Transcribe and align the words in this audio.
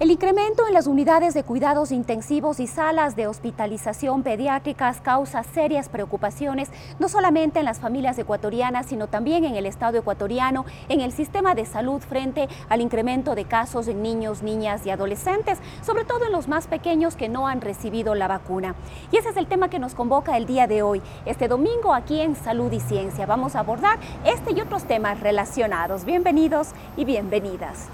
El 0.00 0.10
incremento 0.10 0.66
en 0.66 0.72
las 0.72 0.86
unidades 0.86 1.34
de 1.34 1.42
cuidados 1.42 1.92
intensivos 1.92 2.58
y 2.58 2.66
salas 2.66 3.16
de 3.16 3.26
hospitalización 3.26 4.22
pediátricas 4.22 5.02
causa 5.02 5.42
serias 5.42 5.90
preocupaciones, 5.90 6.70
no 6.98 7.10
solamente 7.10 7.58
en 7.58 7.66
las 7.66 7.80
familias 7.80 8.18
ecuatorianas, 8.18 8.86
sino 8.86 9.08
también 9.08 9.44
en 9.44 9.56
el 9.56 9.66
Estado 9.66 9.98
ecuatoriano, 9.98 10.64
en 10.88 11.02
el 11.02 11.12
sistema 11.12 11.54
de 11.54 11.66
salud 11.66 12.00
frente 12.00 12.48
al 12.70 12.80
incremento 12.80 13.34
de 13.34 13.44
casos 13.44 13.88
en 13.88 14.00
niños, 14.00 14.42
niñas 14.42 14.86
y 14.86 14.90
adolescentes, 14.90 15.58
sobre 15.82 16.06
todo 16.06 16.24
en 16.24 16.32
los 16.32 16.48
más 16.48 16.66
pequeños 16.66 17.14
que 17.14 17.28
no 17.28 17.46
han 17.46 17.60
recibido 17.60 18.14
la 18.14 18.26
vacuna. 18.26 18.76
Y 19.12 19.18
ese 19.18 19.28
es 19.28 19.36
el 19.36 19.48
tema 19.48 19.68
que 19.68 19.78
nos 19.78 19.94
convoca 19.94 20.38
el 20.38 20.46
día 20.46 20.66
de 20.66 20.80
hoy, 20.80 21.02
este 21.26 21.46
domingo 21.46 21.92
aquí 21.92 22.22
en 22.22 22.36
Salud 22.36 22.72
y 22.72 22.80
Ciencia. 22.80 23.26
Vamos 23.26 23.54
a 23.54 23.58
abordar 23.58 23.98
este 24.24 24.52
y 24.54 24.62
otros 24.62 24.84
temas 24.84 25.20
relacionados. 25.20 26.06
Bienvenidos 26.06 26.68
y 26.96 27.04
bienvenidas. 27.04 27.90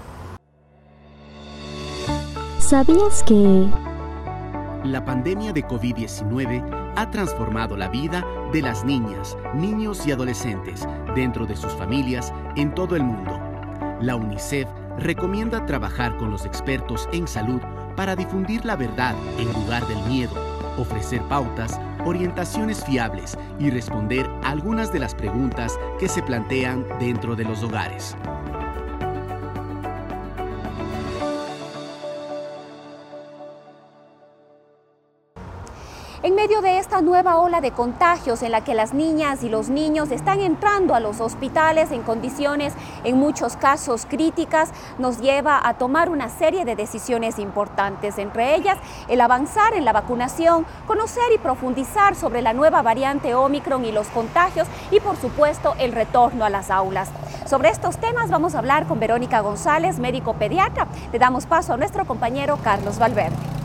¿Sabías 2.67 3.23
que... 3.23 3.69
La 4.83 5.05
pandemia 5.05 5.53
de 5.53 5.65
COVID-19 5.65 6.93
ha 6.97 7.09
transformado 7.11 7.77
la 7.77 7.87
vida 7.87 8.25
de 8.51 8.61
las 8.61 8.83
niñas, 8.83 9.37
niños 9.55 10.05
y 10.05 10.11
adolescentes 10.11 10.85
dentro 11.15 11.45
de 11.45 11.55
sus 11.55 11.71
familias 11.75 12.33
en 12.57 12.75
todo 12.75 12.97
el 12.97 13.05
mundo. 13.05 13.39
La 14.01 14.17
UNICEF 14.17 14.67
recomienda 14.97 15.65
trabajar 15.65 16.17
con 16.17 16.29
los 16.29 16.45
expertos 16.45 17.07
en 17.13 17.25
salud 17.29 17.61
para 17.95 18.17
difundir 18.17 18.65
la 18.65 18.75
verdad 18.75 19.15
en 19.37 19.47
lugar 19.53 19.87
del 19.87 20.03
miedo, 20.09 20.33
ofrecer 20.77 21.21
pautas, 21.29 21.79
orientaciones 22.03 22.83
fiables 22.83 23.37
y 23.59 23.69
responder 23.69 24.29
algunas 24.43 24.91
de 24.91 24.99
las 24.99 25.15
preguntas 25.15 25.79
que 26.01 26.09
se 26.09 26.21
plantean 26.21 26.85
dentro 26.99 27.37
de 27.37 27.45
los 27.45 27.63
hogares. 27.63 28.17
Esta 36.97 37.05
nueva 37.05 37.37
ola 37.37 37.61
de 37.61 37.69
contagios 37.69 38.41
en 38.41 38.51
la 38.51 38.63
que 38.63 38.73
las 38.73 38.95
niñas 38.95 39.43
y 39.43 39.49
los 39.49 39.69
niños 39.69 40.09
están 40.09 40.39
entrando 40.39 40.95
a 40.95 40.99
los 40.99 41.21
hospitales 41.21 41.91
en 41.91 42.01
condiciones 42.01 42.73
en 43.03 43.19
muchos 43.19 43.55
casos 43.55 44.07
críticas, 44.07 44.71
nos 44.97 45.19
lleva 45.19 45.61
a 45.63 45.75
tomar 45.75 46.09
una 46.09 46.27
serie 46.27 46.65
de 46.65 46.75
decisiones 46.75 47.37
importantes, 47.37 48.17
entre 48.17 48.55
ellas 48.55 48.79
el 49.09 49.21
avanzar 49.21 49.75
en 49.75 49.85
la 49.85 49.93
vacunación, 49.93 50.65
conocer 50.87 51.31
y 51.35 51.37
profundizar 51.37 52.15
sobre 52.15 52.41
la 52.41 52.53
nueva 52.53 52.81
variante 52.81 53.35
Omicron 53.35 53.85
y 53.85 53.91
los 53.91 54.07
contagios 54.07 54.67
y 54.89 54.99
por 54.99 55.17
supuesto 55.17 55.75
el 55.77 55.91
retorno 55.91 56.45
a 56.45 56.49
las 56.49 56.71
aulas. 56.71 57.09
Sobre 57.45 57.69
estos 57.69 57.97
temas 57.97 58.31
vamos 58.31 58.55
a 58.55 58.57
hablar 58.57 58.87
con 58.87 58.99
Verónica 58.99 59.41
González, 59.41 59.99
médico 59.99 60.33
pediatra. 60.33 60.87
Le 61.13 61.19
damos 61.19 61.45
paso 61.45 61.73
a 61.73 61.77
nuestro 61.77 62.05
compañero 62.05 62.57
Carlos 62.63 62.97
Valverde. 62.97 63.56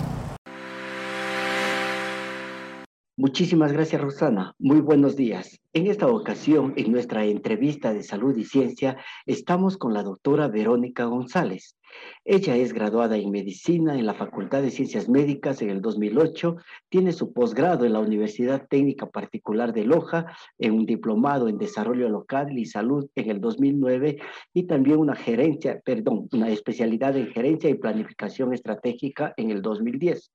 Muchísimas 3.22 3.72
gracias, 3.72 4.02
Rosana. 4.02 4.56
Muy 4.58 4.80
buenos 4.80 5.14
días. 5.14 5.60
En 5.72 5.86
esta 5.86 6.08
ocasión, 6.08 6.72
en 6.74 6.90
nuestra 6.90 7.24
entrevista 7.24 7.94
de 7.94 8.02
salud 8.02 8.36
y 8.36 8.44
ciencia, 8.44 8.96
estamos 9.26 9.76
con 9.76 9.94
la 9.94 10.02
doctora 10.02 10.48
Verónica 10.48 11.04
González. 11.04 11.78
Ella 12.24 12.56
es 12.56 12.72
graduada 12.72 13.16
en 13.16 13.30
medicina 13.30 13.96
en 13.96 14.06
la 14.06 14.14
Facultad 14.14 14.60
de 14.60 14.72
Ciencias 14.72 15.08
Médicas 15.08 15.62
en 15.62 15.70
el 15.70 15.80
2008, 15.80 16.56
tiene 16.88 17.12
su 17.12 17.32
posgrado 17.32 17.84
en 17.84 17.92
la 17.92 18.00
Universidad 18.00 18.66
Técnica 18.68 19.08
Particular 19.08 19.72
de 19.72 19.84
Loja, 19.84 20.26
en 20.58 20.72
un 20.72 20.84
diplomado 20.84 21.46
en 21.46 21.58
desarrollo 21.58 22.08
local 22.08 22.58
y 22.58 22.66
salud 22.66 23.08
en 23.14 23.30
el 23.30 23.40
2009 23.40 24.18
y 24.52 24.64
también 24.64 24.98
una 24.98 25.14
gerencia, 25.14 25.80
perdón, 25.84 26.28
una 26.32 26.48
especialidad 26.48 27.16
en 27.16 27.28
gerencia 27.28 27.70
y 27.70 27.74
planificación 27.74 28.52
estratégica 28.52 29.32
en 29.36 29.52
el 29.52 29.62
2010. 29.62 30.32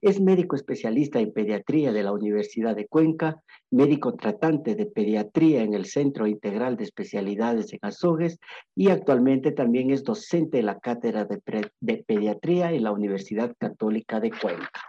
Es 0.00 0.20
médico 0.20 0.54
especialista 0.54 1.18
en 1.18 1.32
pediatría 1.32 1.92
de 1.92 2.02
la 2.04 2.12
Universidad 2.12 2.76
de 2.76 2.86
Cuenca, 2.86 3.42
médico 3.70 4.14
tratante 4.14 4.76
de 4.76 4.86
pediatría 4.86 5.62
en 5.62 5.74
el 5.74 5.86
Centro 5.86 6.26
Integral 6.26 6.76
de 6.76 6.84
Especialidades 6.84 7.72
en 7.72 7.80
Azogues 7.82 8.38
y 8.76 8.90
actualmente 8.90 9.50
también 9.50 9.90
es 9.90 10.04
docente 10.04 10.58
de 10.58 10.62
la 10.62 10.78
cátedra 10.78 11.24
de, 11.24 11.40
de 11.80 12.04
pediatría 12.04 12.72
en 12.72 12.84
la 12.84 12.92
Universidad 12.92 13.54
Católica 13.58 14.20
de 14.20 14.30
Cuenca. 14.30 14.82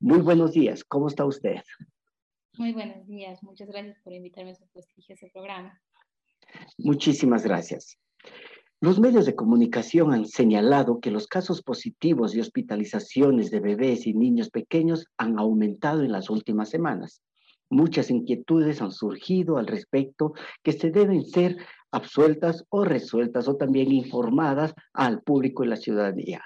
Muy 0.00 0.20
buenos 0.20 0.52
días, 0.52 0.84
¿cómo 0.84 1.08
está 1.08 1.24
usted? 1.24 1.62
Muy 2.58 2.72
buenos 2.72 3.06
días, 3.06 3.42
muchas 3.42 3.68
gracias 3.68 3.98
por 4.02 4.12
invitarme 4.12 4.50
a 4.50 4.54
su 4.54 4.66
prestigioso 4.68 5.26
programa. 5.32 5.80
Muchísimas 6.78 7.44
gracias. 7.44 7.98
Los 8.82 9.00
medios 9.00 9.24
de 9.24 9.34
comunicación 9.34 10.12
han 10.12 10.26
señalado 10.26 11.00
que 11.00 11.10
los 11.10 11.26
casos 11.26 11.62
positivos 11.62 12.34
y 12.34 12.40
hospitalizaciones 12.40 13.50
de 13.50 13.60
bebés 13.60 14.06
y 14.06 14.12
niños 14.12 14.50
pequeños 14.50 15.06
han 15.16 15.38
aumentado 15.38 16.02
en 16.02 16.12
las 16.12 16.28
últimas 16.28 16.68
semanas. 16.68 17.22
Muchas 17.70 18.10
inquietudes 18.10 18.82
han 18.82 18.92
surgido 18.92 19.56
al 19.56 19.66
respecto 19.66 20.34
que 20.62 20.72
se 20.72 20.90
deben 20.90 21.24
ser 21.24 21.56
absueltas 21.90 22.66
o 22.68 22.84
resueltas 22.84 23.48
o 23.48 23.56
también 23.56 23.90
informadas 23.92 24.74
al 24.92 25.22
público 25.22 25.64
y 25.64 25.68
la 25.68 25.76
ciudadanía. 25.76 26.42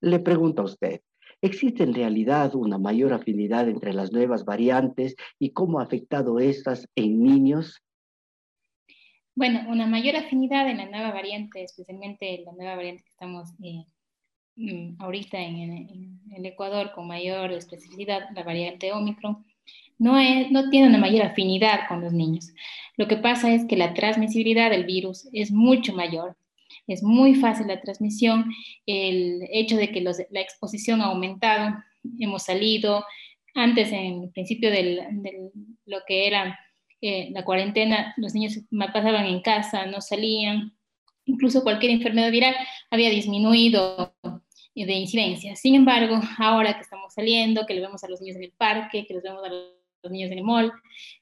Le 0.00 0.20
pregunto 0.20 0.62
a 0.62 0.64
usted, 0.64 1.02
¿existe 1.42 1.82
en 1.82 1.92
realidad 1.92 2.54
una 2.54 2.78
mayor 2.78 3.12
afinidad 3.12 3.68
entre 3.68 3.92
las 3.92 4.10
nuevas 4.10 4.46
variantes 4.46 5.16
y 5.38 5.52
cómo 5.52 5.80
ha 5.80 5.82
afectado 5.82 6.40
estas 6.40 6.88
en 6.96 7.22
niños? 7.22 7.83
Bueno, 9.36 9.64
una 9.68 9.86
mayor 9.86 10.14
afinidad 10.16 10.68
en 10.68 10.76
la 10.76 10.86
nueva 10.86 11.10
variante, 11.10 11.64
especialmente 11.64 12.42
la 12.46 12.52
nueva 12.52 12.76
variante 12.76 13.02
que 13.02 13.10
estamos 13.10 13.50
eh, 13.64 13.84
mm, 14.54 15.02
ahorita 15.02 15.40
en, 15.40 16.20
el 16.32 16.46
Ecuador 16.46 16.92
con 16.94 17.08
mayor 17.08 17.50
especificidad, 17.52 18.28
la 18.34 18.44
variante 18.44 18.92
Omicron, 18.92 19.44
no, 19.98 20.18
tiene 20.70 20.88
una 20.88 20.98
mayor 20.98 21.26
afinidad 21.26 21.88
con 21.88 22.00
los 22.00 22.12
niños. 22.12 22.52
Lo 22.96 23.08
que 23.08 23.16
pasa 23.16 23.52
es 23.52 23.64
que 23.66 23.76
la 23.76 23.94
transmisibilidad 23.94 24.70
del 24.70 24.84
virus 24.84 25.28
es 25.32 25.50
mucho 25.50 25.92
mayor. 25.94 26.36
Es 26.86 27.02
muy 27.02 27.34
fácil 27.34 27.68
la 27.68 27.80
transmisión. 27.80 28.52
El 28.86 29.48
hecho 29.52 29.76
de 29.76 29.90
que 29.90 30.00
la 30.00 30.40
exposición 30.40 31.00
ha 31.00 31.06
aumentado, 31.06 31.76
hemos 32.18 32.44
salido 32.44 33.04
antes 33.54 33.90
en 33.92 34.24
el 34.24 34.30
principio 34.30 34.70
de 34.70 35.06
lo 35.86 35.98
que 36.06 36.26
era 36.26 36.58
la 37.32 37.44
cuarentena, 37.44 38.14
los 38.16 38.34
niños 38.34 38.60
pasaban 38.92 39.26
en 39.26 39.42
casa, 39.42 39.86
no 39.86 40.00
salían, 40.00 40.74
incluso 41.26 41.62
cualquier 41.62 41.92
enfermedad 41.92 42.30
viral 42.30 42.54
había 42.90 43.10
disminuido 43.10 44.14
de 44.74 44.92
incidencia. 44.92 45.54
Sin 45.56 45.74
embargo, 45.74 46.20
ahora 46.38 46.74
que 46.74 46.80
estamos 46.80 47.14
saliendo, 47.14 47.66
que 47.66 47.74
le 47.74 47.80
vemos 47.80 48.02
a 48.04 48.08
los 48.08 48.20
niños 48.20 48.36
en 48.36 48.44
el 48.44 48.52
parque, 48.52 49.06
que 49.06 49.14
les 49.14 49.22
vemos 49.22 49.44
a 49.44 49.48
los 49.48 50.12
niños 50.12 50.30
en 50.30 50.38
el 50.38 50.44
mall, 50.44 50.72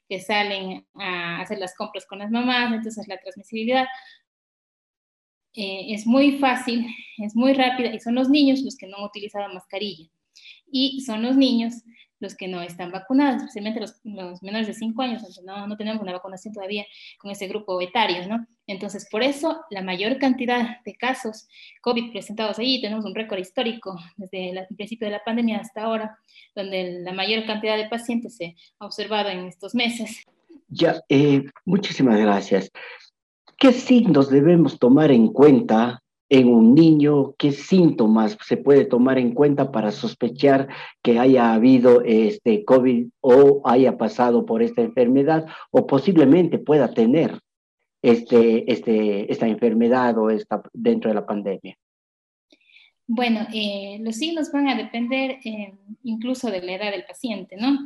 que 0.09 0.21
salen 0.21 0.87
a 0.95 1.41
hacer 1.41 1.59
las 1.59 1.75
compras 1.75 2.07
con 2.07 2.19
las 2.19 2.31
mamás, 2.31 2.73
entonces 2.73 3.07
la 3.09 3.19
transmisibilidad 3.19 3.87
eh, 5.55 5.93
es 5.93 6.07
muy 6.07 6.39
fácil, 6.39 6.87
es 7.19 7.37
muy 7.37 7.53
rápida 7.53 7.95
y 7.95 8.01
son 8.01 8.15
los 8.15 8.31
niños 8.31 8.63
los 8.63 8.77
que 8.77 8.87
no 8.87 8.97
han 8.99 9.05
utilizado 9.05 9.53
mascarilla. 9.53 10.09
Y 10.71 11.03
son 11.03 11.23
los 11.23 11.37
niños 11.37 11.75
los 12.23 12.37
que 12.37 12.49
no 12.49 12.63
están 12.63 12.93
vacunados, 12.93 13.43
especialmente 13.43 13.81
los, 13.81 14.43
menores 14.43 14.69
de 14.69 14.75
5 14.75 15.03
años, 15.03 15.41
no, 15.45 15.67
no 15.67 15.77
tenemos 15.77 16.01
una 16.01 16.13
vacunación 16.13 16.55
todavía 16.55 16.87
con 17.19 17.31
ese 17.31 17.49
grupo 17.49 17.81
etario, 17.81 18.27
¿no? 18.29 18.47
Entonces, 18.67 19.09
por 19.11 19.23
eso 19.23 19.61
la 19.71 19.83
mayor 19.83 20.19
cantidad 20.19 20.83
de 20.85 20.95
casos 20.95 21.49
COVID 21.83 22.13
presentados 22.13 22.59
allí, 22.59 22.81
tenemos 22.81 23.05
un 23.05 23.15
récord 23.15 23.41
histórico 23.41 23.99
desde 24.17 24.51
el 24.51 24.67
principio 24.77 25.09
de 25.09 25.13
la 25.13 25.25
pandemia 25.25 25.59
hasta 25.59 25.83
ahora, 25.83 26.17
donde 26.55 27.01
la 27.01 27.13
mayor 27.13 27.45
cantidad 27.45 27.77
de 27.77 27.89
pacientes 27.89 28.37
se 28.37 28.55
ha 28.79 28.87
observado 28.87 29.29
en 29.29 29.47
estos 29.47 29.75
meses. 29.75 30.23
Ya, 30.69 31.03
eh, 31.09 31.43
muchísimas 31.65 32.19
gracias. 32.19 32.71
¿Qué 33.59 33.73
signos 33.73 34.31
debemos 34.31 34.79
tomar 34.79 35.11
en 35.11 35.29
cuenta 35.29 36.02
en 36.33 36.49
un 36.49 36.75
niño, 36.75 37.35
qué 37.37 37.53
síntomas 37.53 38.39
se 38.43 38.57
puede 38.57 38.87
tomar 38.87 39.19
en 39.19 39.35
cuenta 39.35 39.71
para 39.71 39.93
sospechar 39.93 40.67
que 41.03 41.19
haya 41.19 41.53
habido 41.53 42.01
este 42.07 42.65
COVID 42.65 43.09
o 43.21 43.61
haya 43.67 43.99
pasado 43.99 44.47
por 44.47 44.63
esta 44.63 44.81
enfermedad 44.81 45.45
o 45.71 45.87
posiblemente 45.87 46.59
pueda 46.59 46.95
tener 46.95 47.39
este, 48.01 48.73
este, 48.73 49.31
esta 49.31 49.47
enfermedad 49.47 50.17
o 50.17 50.31
esta, 50.31 50.63
dentro 50.73 51.11
de 51.11 51.17
la 51.17 51.27
pandemia. 51.27 51.77
Bueno, 53.07 53.47
eh, 53.53 53.99
los 54.01 54.17
signos 54.17 54.51
van 54.53 54.69
a 54.69 54.75
depender 54.75 55.33
eh, 55.45 55.75
incluso 56.03 56.51
de 56.51 56.63
la 56.63 56.73
edad 56.77 56.93
del 56.93 57.05
paciente, 57.05 57.57
¿no? 57.59 57.77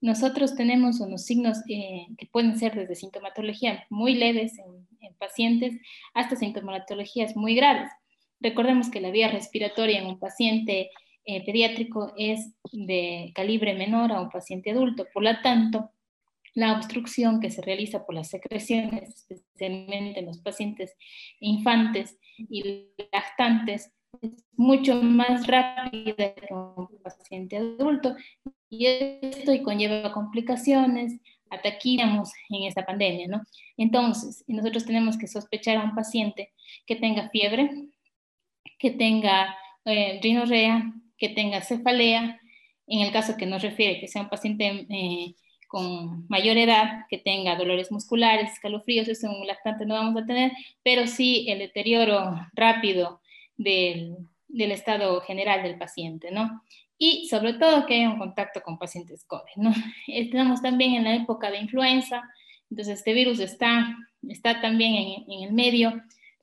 Nosotros 0.00 0.54
tenemos 0.54 1.00
unos 1.00 1.24
signos 1.24 1.58
eh, 1.68 2.06
que 2.16 2.26
pueden 2.26 2.56
ser 2.56 2.76
desde 2.76 2.94
sintomatología 2.94 3.84
muy 3.90 4.14
leves 4.14 4.56
en, 4.60 4.85
en, 5.00 5.14
pacientes 5.14 5.74
hasta 6.14 6.36
sintomatologías 6.36 7.36
muy 7.36 7.54
graves. 7.54 7.90
Recordemos 8.40 8.90
que 8.90 9.00
la 9.00 9.10
vía 9.10 9.30
respiratoria 9.30 9.98
en 9.98 10.06
un 10.06 10.18
paciente 10.18 10.90
pediátrico 11.24 12.12
es 12.16 12.54
de 12.70 13.32
calibre 13.34 13.74
menor 13.74 14.12
a 14.12 14.20
un 14.20 14.30
paciente 14.30 14.70
adulto, 14.70 15.06
por 15.12 15.24
lo 15.24 15.40
tanto, 15.42 15.90
la 16.56 16.72
obstrucción 16.72 17.38
que 17.38 17.50
se 17.50 17.60
realiza 17.60 18.06
por 18.06 18.14
las 18.14 18.28
secreciones, 18.28 19.26
especialmente 19.28 20.20
en 20.20 20.26
los 20.26 20.38
pacientes 20.38 20.96
infantes 21.38 22.18
y 22.38 22.88
lactantes, 23.12 23.92
es 24.22 24.32
mucho 24.52 25.02
más 25.02 25.46
rápida 25.46 26.34
que 26.34 26.54
un 26.54 26.88
paciente 27.02 27.58
adulto 27.58 28.16
y 28.70 28.86
esto 28.86 29.52
conlleva 29.62 30.12
complicaciones, 30.12 31.20
ataquíamos 31.50 32.32
en 32.50 32.64
esta 32.64 32.84
pandemia, 32.84 33.28
¿no? 33.28 33.42
Entonces, 33.76 34.44
nosotros 34.46 34.84
tenemos 34.84 35.16
que 35.16 35.28
sospechar 35.28 35.76
a 35.76 35.84
un 35.84 35.94
paciente 35.94 36.52
que 36.86 36.96
tenga 36.96 37.28
fiebre, 37.30 37.70
que 38.78 38.90
tenga 38.90 39.56
eh, 39.84 40.18
rinorrea, 40.22 40.92
que 41.18 41.30
tenga 41.30 41.60
cefalea, 41.60 42.40
en 42.86 43.00
el 43.00 43.12
caso 43.12 43.36
que 43.36 43.46
nos 43.46 43.62
refiere 43.62 44.00
que 44.00 44.08
sea 44.08 44.22
un 44.22 44.28
paciente 44.28 44.86
eh, 44.88 45.34
con 45.68 46.26
mayor 46.28 46.56
edad, 46.56 47.06
que 47.08 47.18
tenga 47.18 47.56
dolores 47.56 47.90
musculares, 47.90 48.52
escalofríos, 48.52 49.08
eso 49.08 49.26
en 49.26 49.40
un 49.40 49.46
lactante 49.46 49.84
no 49.86 49.94
vamos 49.94 50.22
a 50.22 50.26
tener, 50.26 50.52
pero 50.82 51.06
sí 51.06 51.46
el 51.48 51.58
deterioro 51.58 52.34
rápido 52.52 53.20
del 53.56 54.16
estado 54.56 55.20
general 55.22 55.62
del 55.62 55.78
paciente, 55.78 56.30
¿no? 56.30 56.62
Y 56.98 57.28
sobre 57.28 57.54
todo 57.54 57.86
que 57.86 57.94
haya 57.94 58.10
un 58.10 58.18
contacto 58.18 58.62
con 58.62 58.78
pacientes 58.78 59.24
COVID, 59.26 59.56
¿no? 59.56 59.72
Estamos 60.06 60.62
también 60.62 60.94
en 60.94 61.04
la 61.04 61.14
época 61.14 61.50
de 61.50 61.58
influenza, 61.58 62.22
entonces 62.70 62.98
este 62.98 63.12
virus 63.12 63.38
está, 63.38 63.96
está 64.28 64.60
también 64.60 64.94
en, 64.94 65.30
en 65.30 65.44
el 65.44 65.52
medio, 65.52 66.02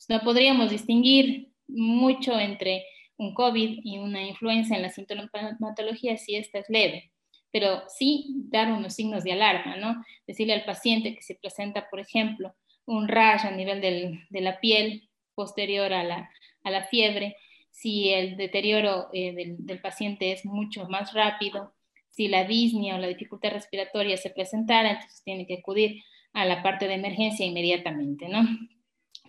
no 0.09 0.19
podríamos 0.21 0.69
distinguir 0.69 1.49
mucho 1.67 2.37
entre 2.39 2.85
un 3.17 3.33
COVID 3.33 3.79
y 3.83 3.97
una 3.97 4.21
influenza 4.23 4.75
en 4.75 4.81
la 4.81 4.89
sintomatología 4.89 6.17
si 6.17 6.35
esta 6.35 6.59
es 6.59 6.69
leve, 6.69 7.11
pero 7.51 7.83
sí 7.87 8.27
dar 8.49 8.71
unos 8.71 8.95
signos 8.95 9.23
de 9.23 9.33
alarma, 9.33 9.77
¿no? 9.77 10.03
Decirle 10.27 10.53
al 10.53 10.65
paciente 10.65 11.15
que 11.15 11.21
se 11.21 11.35
presenta, 11.35 11.89
por 11.89 11.99
ejemplo, 11.99 12.53
un 12.85 13.07
rash 13.07 13.45
a 13.45 13.51
nivel 13.51 13.81
del, 13.81 14.25
de 14.29 14.41
la 14.41 14.59
piel 14.59 15.09
posterior 15.35 15.93
a 15.93 16.03
la, 16.03 16.29
a 16.63 16.71
la 16.71 16.83
fiebre, 16.83 17.37
si 17.73 18.09
el 18.09 18.37
deterioro 18.37 19.09
eh, 19.13 19.33
del, 19.33 19.65
del, 19.65 19.81
paciente 19.81 20.31
es 20.31 20.45
mucho 20.45 20.87
más 20.87 21.11
rápido, 21.13 21.73
si 22.11 22.27
la 22.27 22.45
disnea 22.45 22.95
o 22.95 22.99
la 22.99 23.07
dificultad 23.07 23.51
respiratoria 23.51 24.15
se 24.15 24.29
presentara, 24.29 24.91
entonces 24.91 25.23
tiene 25.25 25.47
que 25.47 25.57
acudir 25.57 26.03
a 26.33 26.45
la 26.45 26.61
parte 26.61 26.87
de 26.87 26.93
emergencia 26.93 27.45
inmediatamente, 27.45 28.29
¿no? 28.29 28.47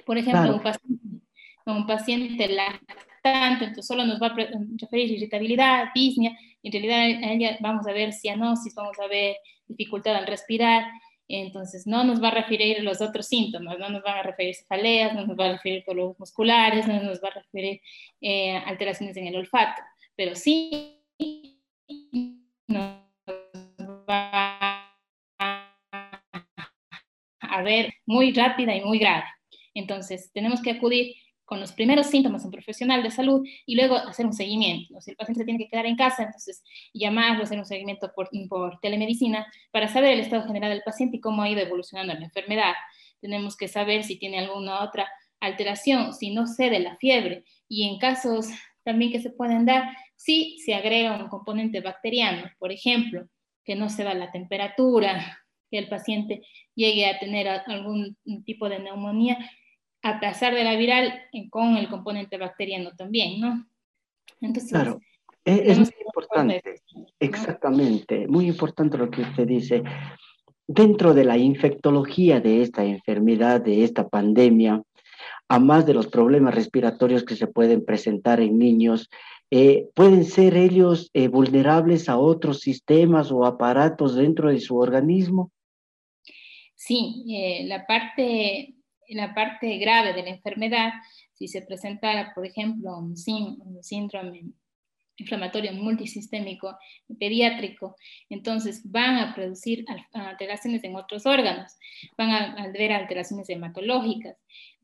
Por 0.04 0.18
ejemplo, 0.18 0.42
claro. 0.42 0.56
un, 0.56 0.62
paciente, 0.62 1.04
un 1.64 1.86
paciente 1.86 2.48
lactante, 2.48 3.64
entonces 3.64 3.86
solo 3.86 4.04
nos 4.04 4.20
va 4.20 4.26
a 4.26 4.36
referir 4.78 5.12
irritabilidad, 5.12 5.86
disnea, 5.94 6.36
en 6.62 6.72
realidad 6.72 6.98
a 6.98 7.32
ella 7.32 7.58
vamos 7.60 7.86
a 7.86 7.92
ver 7.92 8.12
cianosis, 8.12 8.74
vamos 8.74 8.98
a 8.98 9.06
ver 9.06 9.36
dificultad 9.66 10.16
al 10.16 10.26
respirar, 10.26 10.84
entonces, 11.28 11.86
no 11.86 12.04
nos 12.04 12.22
va 12.22 12.28
a 12.28 12.32
referir 12.32 12.82
los 12.82 13.00
otros 13.00 13.26
síntomas, 13.26 13.78
no 13.78 13.88
nos 13.88 14.02
van 14.02 14.18
a 14.18 14.22
referir 14.22 14.54
cefaleas, 14.54 15.14
no 15.14 15.26
nos 15.26 15.38
va 15.38 15.46
a 15.46 15.52
referir 15.52 15.82
dolores 15.86 16.18
musculares, 16.18 16.86
no 16.86 17.02
nos 17.02 17.22
va 17.22 17.28
a 17.28 17.40
referir 17.40 17.80
eh, 18.20 18.56
alteraciones 18.56 19.16
en 19.16 19.28
el 19.28 19.36
olfato, 19.36 19.82
pero 20.16 20.34
sí 20.34 21.00
nos 22.68 22.98
va 24.08 24.90
a 27.40 27.62
ver 27.62 27.94
muy 28.04 28.32
rápida 28.32 28.76
y 28.76 28.82
muy 28.82 28.98
grave. 28.98 29.24
Entonces, 29.74 30.30
tenemos 30.32 30.60
que 30.60 30.72
acudir 30.72 31.14
con 31.54 31.60
los 31.60 31.70
primeros 31.70 32.08
síntomas 32.08 32.42
a 32.42 32.46
un 32.46 32.50
profesional 32.50 33.00
de 33.04 33.12
salud 33.12 33.46
y 33.64 33.76
luego 33.76 33.94
hacer 33.94 34.26
un 34.26 34.32
seguimiento. 34.32 35.00
Si 35.00 35.12
el 35.12 35.16
paciente 35.16 35.42
se 35.42 35.44
tiene 35.44 35.60
que 35.60 35.68
quedar 35.68 35.86
en 35.86 35.94
casa, 35.94 36.24
entonces 36.24 36.64
llamarlo, 36.92 37.44
hacer 37.44 37.60
un 37.60 37.64
seguimiento 37.64 38.10
por, 38.12 38.28
por 38.48 38.80
telemedicina 38.80 39.46
para 39.70 39.86
saber 39.86 40.14
el 40.14 40.18
estado 40.18 40.48
general 40.48 40.72
del 40.72 40.82
paciente 40.82 41.18
y 41.18 41.20
cómo 41.20 41.42
ha 41.42 41.48
ido 41.48 41.60
evolucionando 41.60 42.12
la 42.12 42.24
enfermedad. 42.24 42.72
Tenemos 43.20 43.56
que 43.56 43.68
saber 43.68 44.02
si 44.02 44.18
tiene 44.18 44.40
alguna 44.40 44.82
otra 44.82 45.08
alteración, 45.38 46.12
si 46.12 46.34
no 46.34 46.48
cede 46.48 46.80
la 46.80 46.96
fiebre 46.96 47.44
y 47.68 47.88
en 47.88 48.00
casos 48.00 48.48
también 48.82 49.12
que 49.12 49.20
se 49.20 49.30
pueden 49.30 49.64
dar, 49.64 49.96
si 50.16 50.58
se 50.58 50.74
agrega 50.74 51.16
un 51.16 51.28
componente 51.28 51.82
bacteriano, 51.82 52.50
por 52.58 52.72
ejemplo, 52.72 53.28
que 53.64 53.76
no 53.76 53.90
se 53.90 54.02
da 54.02 54.14
la 54.14 54.32
temperatura, 54.32 55.38
que 55.70 55.78
el 55.78 55.88
paciente 55.88 56.42
llegue 56.74 57.06
a 57.06 57.20
tener 57.20 57.46
algún 57.46 58.16
tipo 58.44 58.68
de 58.68 58.80
neumonía, 58.80 59.38
a 60.04 60.50
de 60.50 60.64
la 60.64 60.76
viral 60.76 61.14
con 61.50 61.76
el 61.76 61.88
componente 61.88 62.36
bacteriano 62.36 62.90
también, 62.94 63.40
¿no? 63.40 63.66
Entonces, 64.40 64.70
claro, 64.70 65.00
e-, 65.44 65.62
es, 65.72 65.78
muy 65.78 65.88
importante, 66.04 66.62
exactamente, 67.18 68.28
muy 68.28 68.46
importante 68.46 68.98
lo 68.98 69.10
que 69.10 69.22
usted 69.22 69.46
dice. 69.46 69.82
Dentro 70.66 71.14
de 71.14 71.24
la 71.24 71.38
infectología 71.38 72.40
de 72.40 72.62
esta 72.62 72.84
enfermedad, 72.84 73.62
de 73.62 73.84
esta 73.84 74.08
pandemia, 74.08 74.82
a 75.48 75.58
más 75.58 75.86
de 75.86 75.94
los 75.94 76.06
problemas 76.08 76.54
respiratorios 76.54 77.24
que 77.24 77.36
se 77.36 77.46
pueden 77.46 77.84
presentar 77.84 78.40
en 78.40 78.58
niños, 78.58 79.08
eh, 79.50 79.88
¿pueden 79.94 80.24
ser 80.24 80.56
ellos 80.56 81.10
eh, 81.14 81.28
vulnerables 81.28 82.08
a 82.08 82.18
otros 82.18 82.60
sistemas 82.60 83.30
o 83.30 83.46
aparatos 83.46 84.16
dentro 84.16 84.50
de 84.50 84.60
su 84.60 84.76
organismo? 84.76 85.50
Sí, 86.74 87.24
eh, 87.30 87.64
la 87.66 87.86
parte 87.86 88.74
en 89.08 89.16
la 89.16 89.34
parte 89.34 89.78
grave 89.78 90.12
de 90.12 90.22
la 90.22 90.30
enfermedad, 90.30 90.92
si 91.34 91.48
se 91.48 91.62
presentara, 91.62 92.32
por 92.34 92.46
ejemplo, 92.46 92.98
un, 92.98 93.16
síndrome 93.16 94.44
inflamatorio 95.16 95.72
multisistémico 95.72 96.76
pediátrico, 97.20 97.94
entonces 98.28 98.82
van 98.84 99.16
a 99.16 99.34
producir 99.34 99.84
alteraciones 100.12 100.82
en 100.82 100.96
otros 100.96 101.24
órganos, 101.24 101.72
van 102.18 102.30
a 102.30 102.64
haber 102.64 102.92
alteraciones 102.92 103.48
hematológicas, 103.48 104.36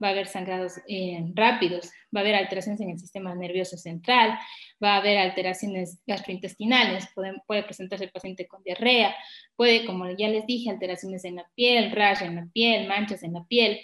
va 0.03 0.09
a 0.09 0.11
haber 0.13 0.29
sangrados 0.29 0.75
eh, 0.89 1.21
rápidos, 1.35 1.91
va 2.15 2.21
a 2.21 2.23
haber 2.23 2.37
alteraciones 2.37 2.81
en 2.81 2.91
el 2.91 2.99
sistema 2.99 3.35
nervioso 3.35 3.77
central, 3.77 4.39
va 4.83 4.95
a 4.95 4.97
haber 4.99 5.19
alteraciones 5.19 6.01
gastrointestinales, 6.07 7.09
puede, 7.15 7.35
puede 7.47 7.65
presentarse 7.65 8.05
el 8.05 8.13
paciente 8.13 8.47
con 8.47 8.63
diarrea, 8.63 9.15
puede, 9.57 9.85
como 9.85 10.09
ya 10.17 10.29
les 10.29 10.47
dije, 10.47 10.71
alteraciones 10.71 11.25
en 11.25 11.37
la 11.37 11.51
piel, 11.55 11.91
raya 11.91 12.27
en 12.27 12.37
la 12.37 12.47
piel, 12.53 12.87
manchas 12.87 13.23
en 13.25 13.33
la 13.33 13.45
piel, 13.45 13.81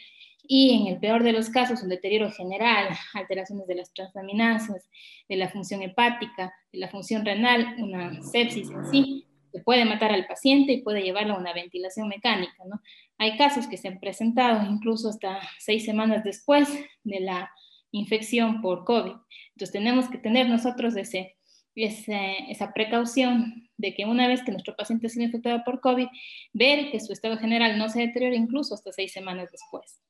y 0.48 0.80
en 0.80 0.86
el 0.94 1.00
peor 1.00 1.22
de 1.22 1.32
los 1.32 1.50
casos 1.50 1.82
un 1.82 1.88
deterioro 1.88 2.30
general, 2.30 2.88
alteraciones 3.14 3.66
de 3.66 3.74
las 3.76 3.92
transaminasas, 3.92 4.88
de 5.28 5.36
la 5.36 5.48
función 5.48 5.82
hepática, 5.82 6.52
de 6.72 6.78
la 6.78 6.88
función 6.88 7.24
renal, 7.24 7.76
una 7.78 8.22
sepsis 8.22 8.70
en 8.70 8.86
sí, 8.86 9.26
que 9.52 9.60
puede 9.60 9.84
matar 9.84 10.12
al 10.12 10.26
paciente 10.26 10.72
y 10.72 10.82
puede 10.82 11.02
llevarlo 11.02 11.34
a 11.34 11.38
una 11.38 11.52
ventilación 11.52 12.08
mecánica. 12.08 12.64
¿no? 12.68 12.80
Hay 13.18 13.36
casos 13.36 13.66
que 13.66 13.76
se 13.76 13.88
han 13.88 14.00
presentado 14.00 14.70
incluso 14.70 15.08
hasta 15.08 15.40
seis 15.58 15.84
semanas 15.84 16.24
después 16.24 16.68
de 17.04 17.20
la 17.20 17.50
infección 17.90 18.60
por 18.60 18.84
COVID. 18.84 19.12
Entonces 19.52 19.72
tenemos 19.72 20.08
que 20.08 20.18
tener 20.18 20.48
nosotros 20.48 20.96
ese, 20.96 21.36
ese, 21.74 22.50
esa 22.50 22.72
precaución 22.72 23.68
de 23.78 23.94
que 23.94 24.04
una 24.04 24.28
vez 24.28 24.42
que 24.42 24.52
nuestro 24.52 24.76
paciente 24.76 25.06
ha 25.06 25.10
sido 25.10 25.24
infectado 25.24 25.62
por 25.64 25.80
COVID, 25.80 26.08
ver 26.52 26.90
que 26.90 27.00
su 27.00 27.12
estado 27.12 27.36
general 27.38 27.78
no 27.78 27.88
se 27.88 28.00
deteriora 28.00 28.36
incluso 28.36 28.74
hasta 28.74 28.92
seis 28.92 29.12
semanas 29.12 29.50
después. 29.50 30.00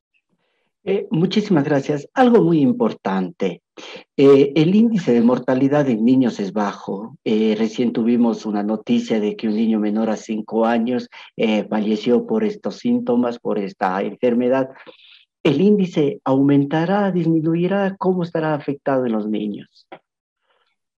Eh, 0.88 1.08
muchísimas 1.10 1.64
gracias. 1.64 2.08
Algo 2.14 2.44
muy 2.44 2.60
importante. 2.60 3.60
Eh, 4.16 4.52
el 4.54 4.72
índice 4.72 5.12
de 5.12 5.20
mortalidad 5.20 5.88
en 5.90 6.04
niños 6.04 6.38
es 6.38 6.52
bajo. 6.52 7.18
Eh, 7.24 7.56
recién 7.58 7.92
tuvimos 7.92 8.46
una 8.46 8.62
noticia 8.62 9.18
de 9.18 9.34
que 9.34 9.48
un 9.48 9.56
niño 9.56 9.80
menor 9.80 10.10
a 10.10 10.16
cinco 10.16 10.64
años 10.64 11.08
falleció 11.68 12.24
por 12.24 12.44
estos 12.44 12.76
síntomas, 12.78 13.40
por 13.40 13.58
esta 13.58 14.00
enfermedad. 14.00 14.68
¿El 15.42 15.60
índice 15.60 16.20
aumentará, 16.24 17.10
disminuirá? 17.10 17.96
¿Cómo 17.98 18.22
estará 18.22 18.54
afectado 18.54 19.06
en 19.06 19.12
los 19.12 19.28
niños? 19.28 19.88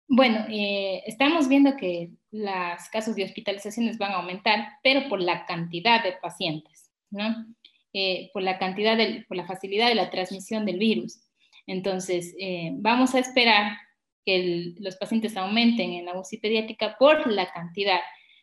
Bueno, 0.06 0.44
estamos 0.48 1.48
viendo 1.48 1.76
que 1.78 2.10
los 2.30 2.88
casos 2.92 3.16
de 3.16 3.24
hospitalizaciones 3.24 3.96
van 3.96 4.12
a 4.12 4.16
aumentar, 4.16 4.68
pero 4.82 5.08
por 5.08 5.22
la 5.22 5.46
cantidad 5.46 6.04
de 6.04 6.12
pacientes, 6.20 6.90
¿no? 7.10 7.46
Eh, 7.94 8.30
por 8.34 8.42
la 8.42 8.58
cantidad, 8.58 8.98
de, 8.98 9.24
por 9.26 9.36
la 9.36 9.46
facilidad 9.46 9.88
de 9.88 9.94
la 9.94 10.10
transmisión 10.10 10.66
del 10.66 10.78
virus. 10.78 11.22
Entonces, 11.66 12.34
eh, 12.38 12.72
vamos 12.74 13.14
a 13.14 13.18
esperar 13.18 13.78
que 14.26 14.74
los 14.78 14.96
pacientes 14.96 15.36
aumenten 15.38 15.92
en 15.92 16.04
la 16.04 16.18
UCI 16.18 16.36
pediátrica 16.36 16.96
por 16.98 17.26
la 17.32 17.50
cantidad, 17.50 18.00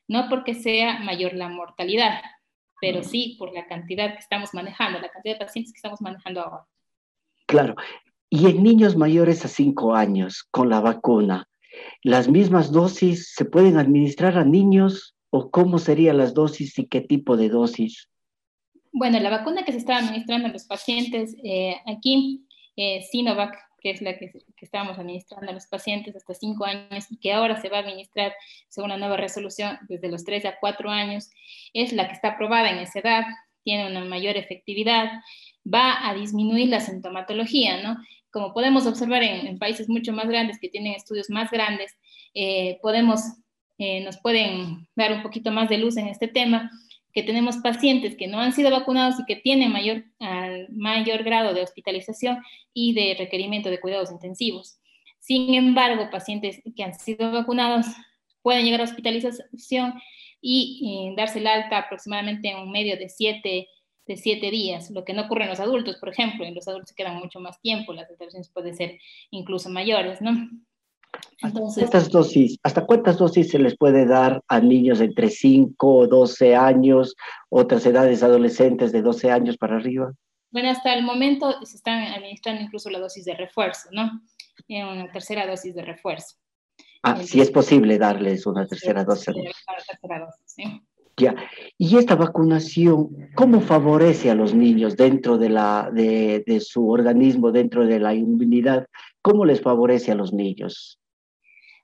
no 0.07 0.29
porque 0.29 0.55
sea 0.55 0.99
mayor 0.99 1.35
la 1.35 1.47
mortalidad, 1.47 2.21
pero 2.81 3.03
sí 3.03 3.35
por 3.37 3.53
la 3.53 3.67
cantidad 3.67 4.13
que 4.13 4.19
estamos 4.19 4.51
manejando, 4.55 4.99
la 4.99 5.09
cantidad 5.09 5.35
de 5.35 5.45
pacientes 5.45 5.73
que 5.73 5.77
estamos 5.77 6.01
manejando 6.01 6.41
ahora. 6.41 6.65
Claro. 7.45 7.75
Y 8.31 8.47
en 8.47 8.63
niños 8.63 8.95
mayores 8.95 9.45
a 9.45 9.47
5 9.47 9.93
años 9.93 10.43
con 10.49 10.69
la 10.69 10.79
vacuna, 10.79 11.47
¿las 12.01 12.27
mismas 12.27 12.71
dosis 12.71 13.31
se 13.35 13.45
pueden 13.45 13.77
administrar 13.77 14.39
a 14.39 14.43
niños 14.43 15.15
o 15.29 15.51
cómo 15.51 15.77
serían 15.77 16.17
las 16.17 16.33
dosis 16.33 16.79
y 16.79 16.87
qué 16.87 17.01
tipo 17.01 17.37
de 17.37 17.49
dosis? 17.49 18.09
Bueno, 18.97 19.19
la 19.19 19.29
vacuna 19.29 19.65
que 19.65 19.73
se 19.73 19.79
está 19.79 19.97
administrando 19.97 20.47
a 20.47 20.51
los 20.51 20.63
pacientes 20.63 21.35
eh, 21.43 21.75
aquí, 21.85 22.47
eh, 22.77 23.01
Sinovac, 23.11 23.53
que 23.81 23.89
es 23.89 24.01
la 24.01 24.17
que, 24.17 24.31
que, 24.31 24.65
estábamos 24.65 24.97
administrando 24.97 25.51
a 25.51 25.53
los 25.53 25.67
pacientes 25.67 26.15
hasta 26.15 26.33
5 26.33 26.63
años 26.63 27.05
y 27.11 27.17
que 27.17 27.33
ahora 27.33 27.61
se 27.61 27.67
va 27.67 27.79
a 27.79 27.81
administrar 27.81 28.33
según 28.69 28.91
la 28.91 28.97
nueva 28.97 29.17
resolución 29.17 29.77
desde 29.89 30.09
los 30.09 30.23
3 30.23 30.45
a 30.45 30.55
4 30.61 30.89
años, 30.89 31.29
es 31.73 31.91
la 31.91 32.07
que 32.07 32.13
está 32.13 32.29
aprobada 32.29 32.69
en 32.69 32.77
esa 32.77 32.99
edad, 32.99 33.25
tiene 33.65 33.85
una 33.85 34.05
mayor 34.05 34.37
efectividad, 34.37 35.11
va 35.65 36.07
a 36.07 36.13
disminuir 36.13 36.69
la 36.69 36.79
sintomatología, 36.79 37.83
¿no? 37.83 37.97
como 38.31 38.53
podemos 38.53 38.87
observar 38.87 39.23
en, 39.23 39.59
países 39.59 39.89
mucho 39.89 40.13
más 40.13 40.29
grandes 40.29 40.57
que 40.57 40.69
tienen 40.69 40.93
estudios 40.93 41.29
más 41.29 41.51
grandes, 41.51 41.97
eh, 42.33 42.79
podemos, 42.81 43.19
eh, 43.77 44.05
nos 44.05 44.17
pueden 44.19 44.87
dar 44.95 45.11
un 45.11 45.21
poquito 45.21 45.51
más 45.51 45.67
de 45.67 45.79
luz 45.79 45.97
en 45.97 46.07
este 46.07 46.29
tema, 46.29 46.71
que 47.15 47.23
tenemos 47.23 47.57
pacientes 47.57 48.17
que 48.17 48.27
no 48.27 48.41
han 48.41 48.51
sido 48.51 48.69
vacunados 48.69 49.19
y 49.21 49.25
que 49.25 49.37
tienen 49.37 49.71
mayor, 49.71 50.03
mayor 50.69 51.23
grado 51.23 51.53
de 51.53 51.61
hospitalización 51.61 52.43
y 52.73 52.93
de 52.93 53.15
requerimiento 53.17 53.69
de 53.69 53.79
cuidados 53.79 54.11
intensivos. 54.11 54.79
Sin 55.19 55.53
embargo, 55.53 56.09
pacientes 56.11 56.61
que 56.75 56.83
han 56.83 56.93
sido 56.93 57.31
vacunados 57.31 57.85
pueden 58.41 58.65
llegar 58.65 58.81
a 58.81 58.83
hospitalización 58.83 59.93
y 60.41 61.09
eh, 61.09 61.15
darse 61.15 61.39
el 61.39 61.47
alta 61.47 61.77
aproximadamente 61.77 62.49
en 62.49 62.57
un 62.57 62.71
medio 62.71 62.97
de 62.97 63.07
siete 63.07 63.69
de 64.07 64.17
siete 64.17 64.51
días, 64.51 64.91
lo 64.91 65.03
que 65.03 65.13
no 65.13 65.23
ocurre 65.23 65.45
en 65.45 65.49
los 65.49 65.59
adultos, 65.59 65.95
por 65.95 66.09
ejemplo, 66.09 66.45
en 66.45 66.53
los 66.53 66.67
adultos 66.67 66.89
se 66.89 66.95
quedan 66.95 67.15
mucho 67.15 67.39
más 67.39 67.59
tiempo, 67.59 67.91
las 67.91 68.07
alteraciones 68.07 68.49
pueden 68.49 68.75
ser 68.75 68.99
incluso 69.31 69.67
mayores, 69.69 70.21
¿no? 70.21 70.31
Entonces, 71.41 71.83
¿Cuántas 71.83 72.09
dosis, 72.09 72.59
¿Hasta 72.63 72.85
cuántas 72.85 73.17
dosis 73.17 73.49
se 73.49 73.59
les 73.59 73.77
puede 73.77 74.05
dar 74.05 74.41
a 74.47 74.59
niños 74.59 75.01
entre 75.01 75.29
5 75.29 75.95
o 75.95 76.07
12 76.07 76.55
años, 76.55 77.15
otras 77.49 77.85
edades 77.85 78.23
adolescentes 78.23 78.91
de 78.91 79.01
12 79.01 79.31
años 79.31 79.57
para 79.57 79.77
arriba? 79.77 80.11
Bueno, 80.51 80.69
hasta 80.69 80.93
el 80.93 81.03
momento 81.03 81.53
se 81.65 81.77
están 81.77 82.01
administrando 82.13 82.61
incluso 82.61 82.89
la 82.89 82.99
dosis 82.99 83.25
de 83.25 83.35
refuerzo, 83.35 83.89
¿no? 83.91 84.21
Una 84.69 85.11
tercera 85.11 85.45
dosis 85.45 85.75
de 85.75 85.81
refuerzo. 85.81 86.37
Ah, 87.03 87.21
si 87.21 87.41
es 87.41 87.51
posible 87.51 87.97
darles 87.97 88.47
una 88.47 88.65
tercera 88.65 89.03
dosis. 89.03 89.27
Una 89.27 89.43
tercera 89.85 90.19
dosis, 90.19 90.43
sí. 90.45 90.63
Ya. 91.17 91.35
Y 91.77 91.97
esta 91.97 92.15
vacunación, 92.15 93.29
¿cómo 93.35 93.61
favorece 93.61 94.31
a 94.31 94.35
los 94.35 94.53
niños 94.53 94.97
dentro 94.97 95.37
de, 95.37 95.49
la, 95.49 95.89
de, 95.93 96.43
de, 96.45 96.59
su 96.59 96.89
organismo, 96.89 97.51
dentro 97.51 97.85
de 97.85 97.99
la 97.99 98.13
inmunidad? 98.13 98.87
¿Cómo 99.21 99.45
les 99.45 99.61
favorece 99.61 100.11
a 100.11 100.15
los 100.15 100.33
niños? 100.33 100.99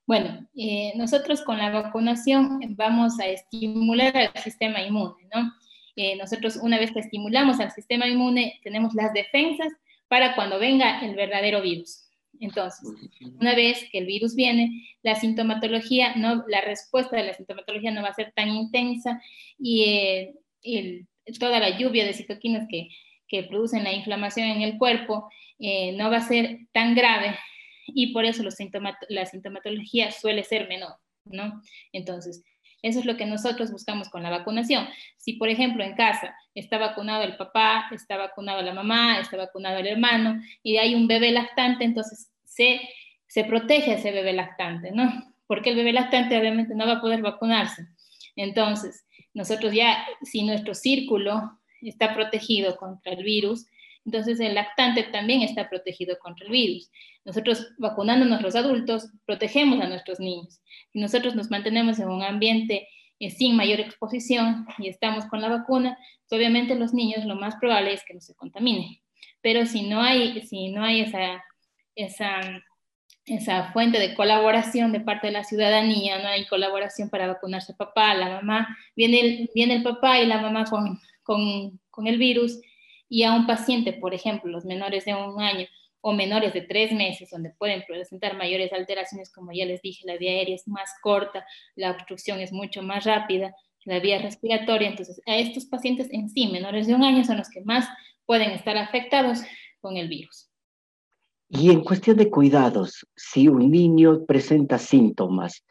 Bueno, 0.06 0.48
eh, 0.56 0.94
nosotros 0.96 1.42
con 1.42 1.58
la 1.58 1.70
vacunación 1.70 2.60
vamos 2.76 3.20
a 3.20 3.28
estimular 3.28 4.16
al 4.18 4.44
sistema 4.44 4.82
inmune, 4.82 5.28
¿no? 5.34 5.54
Eh, 5.96 6.16
nosotros 6.16 6.58
una 6.58 6.80
vez 6.80 6.92
que 6.92 7.00
estimulamos 7.00 7.60
al 7.60 7.72
sistema 7.72 8.08
inmune, 8.08 8.60
tenemos 8.64 8.94
las 8.94 9.14
defensas 9.14 9.72
para 10.08 10.36
cuando 10.36 10.60
venga 10.60 11.00
el 11.06 11.16
verdadero 11.16 11.62
virus. 11.62 12.08
Entonces, 12.40 12.82
una 13.40 13.54
vez 13.54 13.88
que 13.92 14.00
el 14.00 14.08
virus 14.08 14.36
viene, 14.36 14.88
la 15.04 15.16
sintomatología, 15.16 16.16
no, 16.16 16.44
la 16.48 16.62
respuesta 16.62 17.16
de 17.16 17.26
la 17.26 17.34
sintomatología 17.34 17.92
no 17.92 18.02
va 18.02 18.10
a 18.10 18.16
ser 18.16 18.32
tan 18.36 18.50
intensa 18.50 19.22
y 19.60 19.84
eh, 20.64 21.06
toda 21.40 21.60
la 21.60 21.78
lluvia 21.78 22.04
de 22.04 22.14
citoquinas 22.14 22.68
que, 22.68 22.90
que, 23.28 23.44
producen 23.44 23.84
la 23.84 23.94
inflamación 23.94 24.50
en 24.50 24.62
el 24.64 24.78
cuerpo 24.78 25.30
eh, 25.60 25.92
no 25.94 26.10
va 26.10 26.18
a 26.18 26.28
ser 26.28 26.62
tan 26.72 26.96
grave 26.96 27.36
y 27.94 28.14
por 28.14 28.26
eso 28.26 28.44
la 28.44 29.26
sintomatología 29.26 30.12
suele 30.12 30.44
ser 30.44 30.68
menor, 30.68 30.96
¿no? 31.26 31.62
Entonces, 31.92 32.44
eso 32.82 33.00
es 33.00 33.06
lo 33.06 33.16
que 33.16 33.26
nosotros 33.26 33.72
buscamos 33.72 34.10
con 34.10 34.24
la 34.24 34.30
vacunación. 34.32 34.88
Si, 35.18 35.34
por 35.34 35.50
ejemplo, 35.50 35.84
en 35.84 35.96
casa 35.96 36.36
está 36.56 36.78
vacunado 36.78 37.24
el 37.24 37.38
papá, 37.38 37.88
está 37.92 38.18
vacunado 38.18 38.62
la 38.62 38.74
mamá, 38.74 39.20
está 39.20 39.38
vacunado 39.38 39.78
el 39.78 39.88
hermano 39.88 40.42
y 40.64 40.78
hay 40.78 40.96
un 40.96 41.08
bebé 41.08 41.32
lactante, 41.32 41.84
entonces 41.84 42.32
se, 42.44 42.82
se 43.28 43.44
protege 43.44 43.92
a 43.92 43.96
ese 43.96 44.12
bebé 44.12 44.34
lactante, 44.34 44.92
¿no? 44.92 45.12
Porque 45.46 45.70
el 45.70 45.76
bebé 45.76 45.94
lactante 45.94 46.38
obviamente 46.38 46.74
no 46.74 46.88
va 46.88 46.94
a 46.94 47.02
poder 47.02 47.22
vacunarse. 47.22 47.86
Entonces, 48.36 49.06
nosotros 49.34 49.74
ya, 49.74 50.04
si 50.24 50.44
nuestro 50.44 50.74
círculo 50.74 51.60
está 51.82 52.14
protegido 52.16 52.78
contra 52.78 53.14
el 53.14 53.24
virus, 53.24 53.68
entonces 54.06 54.40
el 54.40 54.56
lactante 54.56 55.04
también 55.04 55.42
está 55.42 55.70
protegido 55.70 56.18
contra 56.20 56.46
el 56.46 56.52
virus. 56.52 56.90
Nosotros 57.26 57.74
vacunándonos 57.78 58.42
los 58.42 58.56
adultos, 58.56 59.10
protegemos 59.26 59.82
a 59.82 59.88
nuestros 59.88 60.20
niños. 60.20 60.62
Si 60.92 61.00
nosotros 61.00 61.36
nos 61.36 61.52
mantenemos 61.52 62.00
en 62.00 62.10
un 62.10 62.24
ambiente 62.24 62.88
eh, 63.20 63.30
sin 63.30 63.56
mayor 63.56 63.80
exposición 63.80 64.66
y 64.80 64.90
estamos 64.90 65.26
con 65.26 65.42
la 65.42 65.50
vacuna, 65.50 65.98
pues, 66.28 66.40
obviamente 66.40 66.76
los 66.76 66.94
niños 66.94 67.26
lo 67.26 67.36
más 67.36 67.56
probable 67.58 67.94
es 67.94 68.04
que 68.04 68.14
no 68.14 68.22
se 68.22 68.36
contaminen. 68.36 68.98
Pero 69.42 69.66
si 69.66 69.84
no 69.84 70.02
hay, 70.02 70.42
si 70.42 70.70
no 70.70 70.84
hay 70.84 71.02
esa 71.02 71.44
esa, 71.96 72.42
esa 73.26 73.72
fuente 73.72 74.00
de 74.00 74.16
colaboración 74.16 74.92
de 74.92 75.02
parte 75.02 75.28
de 75.28 75.34
la 75.34 75.44
ciudadanía, 75.44 76.20
no 76.20 76.30
hay 76.30 76.46
colaboración 76.48 77.10
para 77.10 77.28
vacunarse 77.28 77.74
papá, 77.74 78.14
la 78.14 78.30
mamá, 78.30 78.78
viene 78.96 79.20
el, 79.22 79.50
viene 79.54 79.76
el 79.76 79.84
papá 79.84 80.20
y 80.20 80.28
la 80.28 80.42
mamá 80.42 80.66
con, 80.66 81.00
con, 81.24 81.80
con 81.90 82.08
el 82.08 82.18
virus 82.18 82.60
y 83.12 83.24
a 83.24 83.34
un 83.34 83.46
paciente, 83.46 83.92
por 83.92 84.14
ejemplo, 84.14 84.50
los 84.50 84.64
menores 84.64 85.04
de 85.04 85.14
un 85.14 85.42
año 85.42 85.68
o 86.00 86.14
menores 86.14 86.54
de 86.54 86.62
tres 86.62 86.94
meses, 86.94 87.30
donde 87.30 87.50
pueden 87.50 87.84
presentar 87.86 88.38
mayores 88.38 88.72
alteraciones, 88.72 89.30
como 89.34 89.52
ya 89.52 89.66
les 89.66 89.82
dije, 89.82 90.08
la 90.08 90.16
vía 90.16 90.32
aérea 90.32 90.56
es 90.56 90.66
más 90.66 90.90
corta, 91.04 91.46
la 91.76 91.92
obstrucción 91.92 92.40
es 92.40 92.54
mucho 92.54 92.82
más 92.82 93.04
rápida, 93.04 93.54
la 93.84 94.00
vía 94.00 94.20
respiratoria, 94.20 94.88
entonces 94.88 95.22
a 95.28 95.36
estos 95.36 95.66
pacientes 95.66 96.08
en 96.12 96.30
sí, 96.30 96.48
menores 96.48 96.88
de 96.88 96.96
un 96.96 97.04
año, 97.04 97.26
son 97.26 97.36
los 97.36 97.50
que 97.50 97.60
más 97.66 97.86
pueden 98.26 98.52
estar 98.52 98.78
afectados 98.78 99.40
con 99.82 99.98
el 99.98 100.08
virus. 100.08 100.50
Y 101.50 101.70
en 101.70 101.84
cuestión 101.84 102.16
de 102.16 102.30
cuidados, 102.30 103.06
si 103.18 103.50
un 103.50 103.70
niño 103.70 104.26
presenta 104.26 104.78
síntomas, 104.78 105.66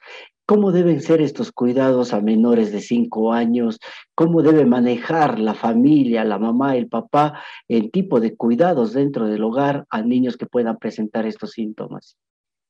¿cómo 0.50 0.72
deben 0.72 1.00
ser 1.00 1.20
estos 1.20 1.52
cuidados 1.52 2.12
a 2.12 2.20
menores 2.20 2.72
de 2.72 2.80
5 2.80 3.32
años? 3.32 3.78
¿Cómo 4.16 4.42
debe 4.42 4.66
manejar 4.66 5.38
la 5.38 5.54
familia, 5.54 6.24
la 6.24 6.40
mamá, 6.40 6.74
el 6.74 6.88
papá, 6.88 7.40
el 7.68 7.92
tipo 7.92 8.18
de 8.18 8.36
cuidados 8.36 8.92
dentro 8.92 9.28
del 9.28 9.44
hogar 9.44 9.86
a 9.90 10.02
niños 10.02 10.36
que 10.36 10.46
puedan 10.46 10.76
presentar 10.78 11.24
estos 11.24 11.52
síntomas? 11.52 12.16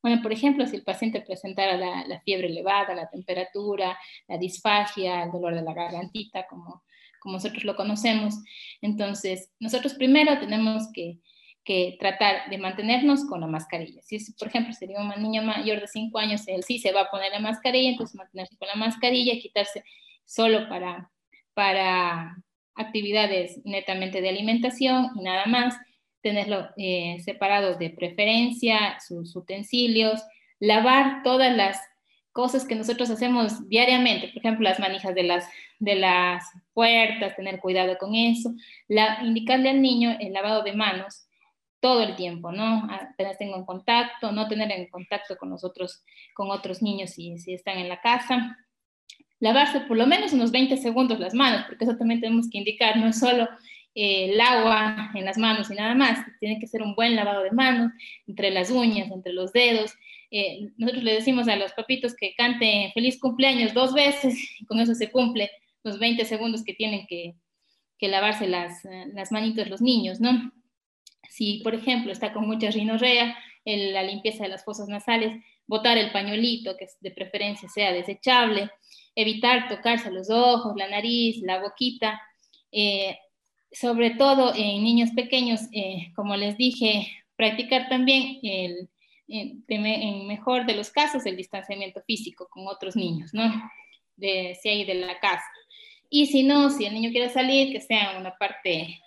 Bueno, 0.02 0.20
por 0.20 0.30
ejemplo, 0.30 0.66
si 0.66 0.76
el 0.76 0.82
paciente 0.82 1.22
presentara 1.22 1.78
la, 1.78 2.06
la, 2.06 2.20
fiebre 2.20 2.49
elevada, 2.49 2.94
la 2.94 3.08
temperatura, 3.08 3.96
la 4.28 4.37
disfagia, 4.37 5.22
el 5.22 5.30
dolor 5.30 5.54
de 5.54 5.62
la 5.62 5.72
gargantita, 5.72 6.46
como, 6.50 6.82
como 7.18 7.37
nosotros 7.37 7.64
lo 7.64 7.76
conocemos, 7.76 8.34
entonces 8.82 9.52
nosotros 9.58 9.94
primero 9.94 10.38
tenemos 10.38 10.92
que 10.92 11.18
que 11.70 11.96
tratar 12.00 12.50
de 12.50 12.58
mantenernos 12.58 13.24
con 13.26 13.42
la 13.42 13.46
mascarilla. 13.46 14.02
Si, 14.02 14.18
por 14.32 14.48
ejemplo, 14.48 14.72
sería 14.72 14.98
un 14.98 15.22
niño 15.22 15.40
mayor 15.42 15.80
de 15.80 15.86
5 15.86 16.18
años, 16.18 16.42
él 16.48 16.64
sí 16.64 16.80
se 16.80 16.90
va 16.90 17.02
a 17.02 17.10
poner 17.12 17.30
la 17.30 17.38
mascarilla, 17.38 17.90
entonces 17.90 18.16
mantenerse 18.16 18.56
con 18.56 18.66
la 18.66 18.74
mascarilla, 18.74 19.38
quitarse 19.40 19.84
solo 20.24 20.68
para, 20.68 21.12
para 21.54 22.36
actividades 22.74 23.60
netamente 23.64 24.20
de 24.20 24.30
alimentación 24.30 25.10
y 25.14 25.22
nada 25.22 25.46
más, 25.46 25.76
tenerlo 26.22 26.70
eh, 26.76 27.18
separado 27.24 27.76
de 27.76 27.90
preferencia, 27.90 28.98
sus 29.06 29.36
utensilios, 29.36 30.20
lavar 30.58 31.22
todas 31.22 31.56
las 31.56 31.78
cosas 32.32 32.66
que 32.66 32.74
nosotros 32.74 33.10
hacemos 33.10 33.68
diariamente, 33.68 34.26
por 34.26 34.38
ejemplo, 34.38 34.68
las 34.68 34.80
manijas 34.80 35.14
de 35.14 35.22
las, 35.22 35.48
de 35.78 35.94
las 35.94 36.44
puertas, 36.74 37.36
tener 37.36 37.60
cuidado 37.60 37.96
con 37.96 38.16
eso, 38.16 38.52
la, 38.88 39.20
indicarle 39.22 39.70
al 39.70 39.80
niño 39.80 40.16
el 40.18 40.32
lavado 40.32 40.64
de 40.64 40.72
manos, 40.72 41.28
todo 41.80 42.02
el 42.02 42.14
tiempo, 42.14 42.52
¿no? 42.52 42.87
Apenas 42.90 43.38
tengo 43.38 43.56
en 43.56 43.64
contacto, 43.64 44.32
no 44.32 44.49
tener 44.49 44.70
en 44.70 44.88
contacto 44.88 45.37
con 45.37 45.50
nosotros, 45.50 46.04
con 46.34 46.50
otros 46.50 46.82
niños 46.82 47.10
si, 47.10 47.38
si 47.38 47.54
están 47.54 47.78
en 47.78 47.88
la 47.88 48.00
casa. 48.00 48.58
Lavarse 49.38 49.80
por 49.80 49.96
lo 49.96 50.06
menos 50.06 50.32
unos 50.32 50.52
20 50.52 50.76
segundos 50.76 51.18
las 51.18 51.34
manos, 51.34 51.64
porque 51.66 51.84
eso 51.84 51.96
también 51.96 52.20
tenemos 52.20 52.49
que 52.50 52.58
indicar, 52.58 52.99
no 52.99 53.08
es 53.08 53.18
solo 53.18 53.49
eh, 53.94 54.30
el 54.30 54.40
agua 54.40 55.10
en 55.14 55.25
las 55.25 55.38
manos 55.38 55.70
y 55.70 55.75
nada 55.75 55.94
más, 55.94 56.18
tiene 56.38 56.60
que 56.60 56.66
ser 56.66 56.82
un 56.82 56.94
buen 56.94 57.16
lavado 57.16 57.42
de 57.42 57.50
manos, 57.50 57.92
entre 58.26 58.50
las 58.50 58.70
uñas, 58.70 59.10
entre 59.10 59.32
los 59.32 59.52
dedos. 59.52 59.92
Eh, 60.30 60.68
nosotros 60.76 61.02
le 61.02 61.14
decimos 61.14 61.49
a 61.49 61.56
los 61.56 61.72
papitos 61.72 62.14
que 62.14 62.34
cante 62.37 62.90
feliz 62.94 63.18
cumpleaños 63.18 63.72
dos 63.72 63.94
veces, 63.94 64.34
y 64.60 64.66
con 64.66 64.78
eso 64.78 64.94
se 64.94 65.10
cumple 65.10 65.50
los 65.82 65.99
20 65.99 66.25
segundos 66.26 66.62
que 66.62 66.75
tienen 66.75 67.06
que, 67.06 67.34
que 67.99 68.08
lavarse 68.08 68.46
las, 68.46 68.82
las 69.14 69.32
manitos 69.32 69.68
los 69.68 69.80
niños, 69.80 70.20
¿no? 70.20 70.52
Si, 71.28 71.60
por 71.62 71.74
ejemplo, 71.74 72.12
está 72.12 72.32
con 72.32 72.46
mucha 72.46 72.70
rinorrea, 72.70 73.36
en 73.64 73.92
la 73.92 74.02
limpieza 74.02 74.44
de 74.44 74.48
las 74.48 74.64
fosas 74.64 74.88
nasales, 74.88 75.42
botar 75.66 75.98
el 75.98 76.10
pañuelito, 76.12 76.76
que 76.76 76.88
de 77.00 77.10
preferencia 77.10 77.68
sea 77.68 77.92
desechable, 77.92 78.70
evitar 79.14 79.68
tocarse 79.68 80.10
los 80.10 80.30
ojos, 80.30 80.74
la 80.76 80.88
nariz, 80.88 81.40
la 81.42 81.60
boquita, 81.60 82.20
eh, 82.72 83.18
sobre 83.70 84.10
todo 84.10 84.52
en 84.54 84.82
niños 84.82 85.10
pequeños, 85.10 85.60
eh, 85.72 86.12
como 86.16 86.36
les 86.36 86.56
dije, 86.56 87.06
practicar 87.36 87.88
también 87.88 88.38
el, 88.42 88.88
en, 89.28 90.26
mejor 90.26 90.66
de 90.66 90.74
los 90.74 90.90
casos 90.90 91.24
el 91.26 91.36
distanciamiento 91.36 92.02
físico 92.02 92.48
con 92.50 92.66
otros 92.66 92.96
niños, 92.96 93.32
¿no? 93.32 93.44
De, 94.16 94.58
si 94.60 94.68
hay 94.68 94.84
de 94.84 94.94
la 94.94 95.18
casa. 95.20 95.44
Y 96.08 96.26
si 96.26 96.42
no, 96.42 96.70
si 96.70 96.84
el 96.86 96.94
niño 96.94 97.10
quiere 97.10 97.28
salir, 97.28 97.72
que 97.72 97.80
sea 97.80 98.18
una 98.18 98.36
parte, 98.36 99.00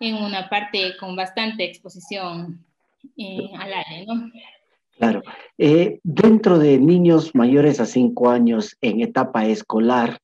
en 0.00 0.16
una 0.16 0.48
parte 0.48 0.96
con 0.98 1.16
bastante 1.16 1.64
exposición 1.64 2.64
eh, 3.16 3.50
al 3.58 3.72
aire, 3.72 4.06
¿no? 4.06 4.30
Claro. 4.96 5.22
Eh, 5.56 6.00
dentro 6.02 6.58
de 6.58 6.78
niños 6.78 7.34
mayores 7.34 7.80
a 7.80 7.86
cinco 7.86 8.30
años 8.30 8.76
en 8.80 9.00
etapa 9.00 9.46
escolar, 9.46 10.18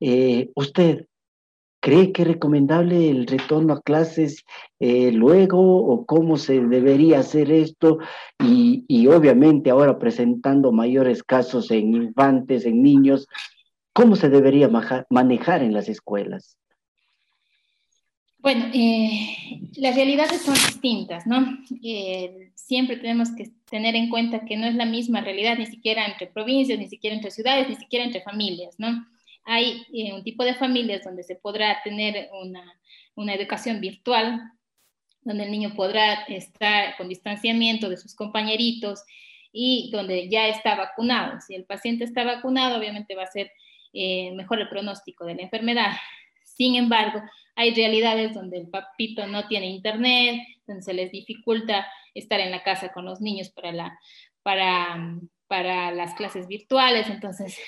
eh, 0.00 0.50
¿usted 0.56 1.06
cree 1.80 2.10
que 2.12 2.22
es 2.22 2.28
recomendable 2.28 3.08
el 3.08 3.26
retorno 3.28 3.74
a 3.74 3.80
clases 3.80 4.44
luego 4.80 5.84
o 5.86 6.04
cómo 6.04 6.36
se 6.36 6.60
debería 6.60 7.20
hacer 7.20 7.52
esto? 7.52 7.98
Y, 8.40 8.84
y, 8.88 9.06
obviamente 9.06 9.70
ahora 9.70 10.00
presentando 10.00 10.72
mayores 10.72 11.22
casos 11.22 11.70
en 11.70 11.94
infantes, 11.94 12.66
en 12.66 12.82
niños, 12.82 13.28
¿cómo 13.92 14.16
se 14.16 14.28
debería 14.28 14.68
manejar 15.08 15.62
en 15.62 15.72
las 15.72 15.88
escuelas? 15.88 16.58
Bueno, 18.40 18.70
eh, 18.72 19.60
las 19.76 19.96
realidades 19.96 20.42
son 20.42 20.54
distintas, 20.54 21.26
¿no? 21.26 21.58
Eh, 21.82 22.50
siempre 22.54 22.96
tenemos 22.96 23.30
que 23.32 23.50
tener 23.68 23.96
en 23.96 24.08
cuenta 24.08 24.44
que 24.44 24.56
no 24.56 24.66
es 24.66 24.76
la 24.76 24.84
misma 24.84 25.20
realidad, 25.20 25.58
ni 25.58 25.66
siquiera 25.66 26.06
entre 26.06 26.28
provincias, 26.28 26.78
ni 26.78 26.88
siquiera 26.88 27.16
entre 27.16 27.32
ciudades, 27.32 27.68
ni 27.68 27.74
siquiera 27.74 28.04
entre 28.04 28.22
familias, 28.22 28.76
¿no? 28.78 29.06
Hay 29.44 29.84
eh, 29.92 30.12
un 30.12 30.22
tipo 30.22 30.44
de 30.44 30.54
familias 30.54 31.02
donde 31.02 31.24
se 31.24 31.34
podrá 31.34 31.82
tener 31.82 32.28
una, 32.40 32.62
una 33.16 33.34
educación 33.34 33.80
virtual, 33.80 34.40
donde 35.22 35.44
el 35.44 35.50
niño 35.50 35.74
podrá 35.74 36.22
estar 36.28 36.96
con 36.96 37.08
distanciamiento 37.08 37.88
de 37.88 37.96
sus 37.96 38.14
compañeritos 38.14 39.02
y 39.52 39.90
donde 39.92 40.28
ya 40.28 40.46
está 40.46 40.76
vacunado. 40.76 41.40
Si 41.40 41.56
el 41.56 41.64
paciente 41.64 42.04
está 42.04 42.22
vacunado, 42.22 42.78
obviamente 42.78 43.16
va 43.16 43.24
a 43.24 43.32
ser 43.32 43.50
mejor 43.92 44.60
el 44.60 44.68
pronóstico 44.68 45.24
de 45.24 45.34
la 45.34 45.42
enfermedad. 45.42 45.92
Sin 46.44 46.76
embargo, 46.76 47.20
hay 47.58 47.74
realidades 47.74 48.34
donde 48.34 48.56
el 48.56 48.68
papito 48.68 49.26
no 49.26 49.48
tiene 49.48 49.66
internet, 49.66 50.40
donde 50.64 50.80
se 50.80 50.94
les 50.94 51.10
dificulta 51.10 51.88
estar 52.14 52.38
en 52.38 52.52
la 52.52 52.62
casa 52.62 52.92
con 52.92 53.04
los 53.04 53.20
niños 53.20 53.50
para, 53.50 53.72
la, 53.72 53.98
para, 54.44 55.18
para 55.48 55.90
las 55.90 56.14
clases 56.14 56.46
virtuales. 56.46 57.10
Entonces, 57.10 57.58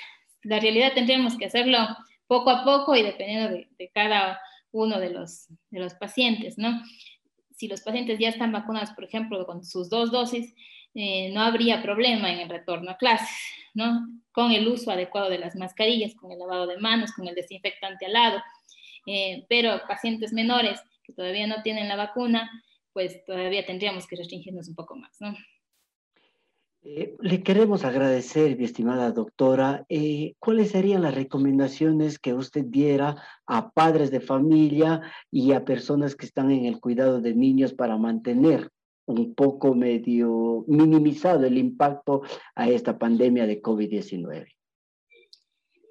la 0.43 0.61
realidad 0.61 0.93
tendríamos 0.93 1.37
que 1.37 1.47
hacerlo 1.47 1.77
poco 2.25 2.51
a 2.51 2.63
poco 2.63 2.95
y 2.95 3.03
dependiendo 3.03 3.49
de, 3.49 3.91
cada 3.93 4.39
uno 4.71 4.97
de 4.97 5.09
los, 5.09 5.47
de 5.71 5.81
los 5.81 5.93
pacientes, 5.95 6.57
¿no? 6.57 6.81
Si 7.57 7.67
los 7.67 7.81
pacientes 7.81 8.17
ya 8.17 8.29
están 8.29 8.53
vacunados, 8.53 8.91
por 8.91 9.03
ejemplo, 9.03 9.45
con 9.45 9.65
sus 9.65 9.89
dos 9.89 10.09
dosis, 10.09 10.55
eh, 10.93 11.31
no 11.33 11.41
habría 11.41 11.83
problema 11.83 12.31
en 12.31 12.39
el 12.39 12.49
retorno 12.49 12.91
a 12.91 12.97
clases, 12.97 13.27
¿no? 13.73 14.07
Con 14.31 14.53
el 14.53 14.69
uso 14.69 14.89
adecuado 14.89 15.29
de 15.29 15.39
las 15.39 15.57
mascarillas, 15.57 16.15
con 16.15 16.31
el 16.31 16.39
lavado 16.39 16.65
de 16.65 16.77
manos, 16.77 17.11
con 17.11 17.27
el 17.27 17.35
desinfectante 17.35 18.05
al 18.05 18.13
lado. 18.13 18.41
Eh, 19.05 19.45
pero 19.49 19.81
pacientes 19.87 20.33
menores 20.33 20.79
que 21.03 21.13
todavía 21.13 21.47
no 21.47 21.61
tienen 21.63 21.87
la 21.87 21.95
vacuna, 21.95 22.49
pues 22.93 23.23
todavía 23.25 23.65
tendríamos 23.65 24.07
que 24.07 24.15
restringirnos 24.15 24.67
un 24.67 24.75
poco 24.75 24.95
más, 24.95 25.15
¿no? 25.19 25.35
Eh, 26.83 27.15
le 27.19 27.43
queremos 27.43 27.85
agradecer, 27.85 28.57
mi 28.57 28.65
estimada 28.65 29.11
doctora. 29.11 29.85
Eh, 29.87 30.33
¿Cuáles 30.39 30.71
serían 30.71 31.03
las 31.03 31.13
recomendaciones 31.13 32.17
que 32.17 32.33
usted 32.33 32.65
diera 32.65 33.17
a 33.45 33.69
padres 33.69 34.09
de 34.09 34.19
familia 34.19 35.01
y 35.29 35.51
a 35.51 35.63
personas 35.63 36.15
que 36.15 36.25
están 36.25 36.49
en 36.49 36.65
el 36.65 36.79
cuidado 36.79 37.21
de 37.21 37.35
niños 37.35 37.73
para 37.73 37.97
mantener 37.97 38.69
un 39.05 39.35
poco 39.35 39.75
medio 39.75 40.65
minimizado 40.67 41.45
el 41.45 41.57
impacto 41.59 42.23
a 42.55 42.67
esta 42.67 42.97
pandemia 42.97 43.45
de 43.45 43.61
COVID-19? 43.61 44.47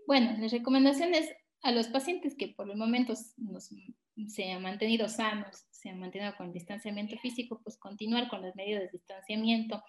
Bueno, 0.09 0.37
las 0.41 0.51
recomendaciones 0.51 1.29
a 1.63 1.73
los 1.73 1.89
pacientes 1.89 2.35
que 2.37 2.49
por 2.49 2.71
el 2.71 2.77
momento 2.77 3.15
se 3.17 4.53
han 4.53 4.63
mantenido 4.63 5.09
sanos, 5.09 5.67
se 5.71 5.91
han 5.91 6.01
mantenido 6.01 6.35
con 6.37 6.53
distanciamiento 6.53 7.17
físico, 7.19 7.61
pues 7.63 7.77
continuar 7.79 8.29
con 8.29 8.43
las 8.43 8.55
medidas 8.57 8.83
de 8.83 8.91
distanciamiento. 8.93 9.83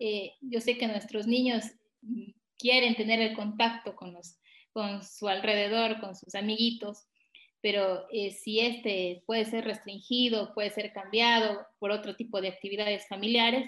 Eh, 0.00 0.32
yo 0.40 0.60
sé 0.60 0.78
que 0.78 0.86
nuestros 0.86 1.26
niños 1.26 1.64
mm, 2.02 2.30
quieren 2.58 2.94
tener 2.94 3.20
el 3.20 3.34
contacto 3.34 3.94
con, 3.94 4.12
los, 4.12 4.38
con 4.72 5.02
su 5.04 5.28
alrededor, 5.28 6.00
con 6.00 6.14
sus 6.14 6.34
amiguitos, 6.34 7.06
pero 7.60 8.06
eh, 8.10 8.32
si 8.32 8.60
este 8.60 9.22
puede 9.26 9.44
ser 9.44 9.64
restringido, 9.64 10.52
puede 10.54 10.70
ser 10.70 10.92
cambiado 10.92 11.64
por 11.78 11.90
otro 11.90 12.16
tipo 12.16 12.40
de 12.40 12.48
actividades 12.48 13.06
familiares, 13.06 13.64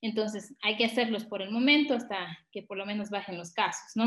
entonces 0.00 0.54
hay 0.62 0.76
que 0.76 0.84
hacerlos 0.84 1.24
por 1.24 1.42
el 1.42 1.50
momento 1.50 1.94
hasta 1.94 2.38
que 2.52 2.62
por 2.62 2.76
lo 2.76 2.86
menos 2.86 3.10
bajen 3.10 3.38
los 3.38 3.52
casos, 3.52 3.92
¿no? 3.94 4.06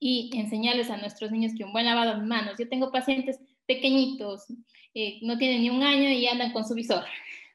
Y 0.00 0.30
enseñarles 0.34 0.90
a 0.90 0.96
nuestros 0.96 1.30
niños 1.30 1.52
que 1.56 1.64
un 1.64 1.72
buen 1.72 1.86
lavado 1.86 2.18
de 2.18 2.26
manos. 2.26 2.54
Yo 2.58 2.68
tengo 2.68 2.92
pacientes 2.92 3.38
pequeñitos, 3.66 4.46
eh, 4.94 5.18
no 5.22 5.38
tienen 5.38 5.62
ni 5.62 5.70
un 5.70 5.82
año 5.82 6.08
y 6.10 6.26
andan 6.26 6.52
con 6.52 6.66
su 6.66 6.74
visor. 6.74 7.04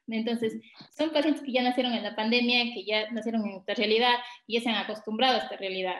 Entonces, 0.06 0.60
son 0.96 1.10
pacientes 1.10 1.42
que 1.42 1.52
ya 1.52 1.62
nacieron 1.62 1.92
en 1.94 2.02
la 2.02 2.14
pandemia, 2.14 2.74
que 2.74 2.84
ya 2.84 3.10
nacieron 3.10 3.46
en 3.46 3.56
esta 3.56 3.74
realidad 3.74 4.14
y 4.46 4.54
ya 4.54 4.60
se 4.60 4.68
han 4.68 4.76
acostumbrado 4.76 5.36
a 5.36 5.42
esta 5.42 5.56
realidad. 5.56 5.96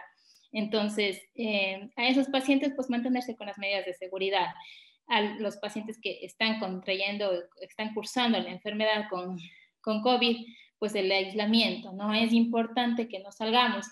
Entonces, 0.52 1.20
eh, 1.34 1.88
a 1.96 2.06
esos 2.06 2.28
pacientes, 2.28 2.72
pues 2.76 2.90
mantenerse 2.90 3.34
con 3.36 3.46
las 3.46 3.58
medidas 3.58 3.86
de 3.86 3.94
seguridad. 3.94 4.48
A 5.08 5.20
los 5.20 5.56
pacientes 5.56 5.98
que 6.00 6.24
están 6.24 6.60
contrayendo, 6.60 7.32
están 7.60 7.92
cursando 7.94 8.38
la 8.38 8.50
enfermedad 8.50 9.06
con, 9.10 9.38
con 9.80 10.02
COVID, 10.02 10.46
pues 10.78 10.94
el 10.94 11.10
aislamiento, 11.10 11.92
¿no? 11.92 12.14
Es 12.14 12.32
importante 12.32 13.08
que 13.08 13.20
no 13.20 13.32
salgamos 13.32 13.86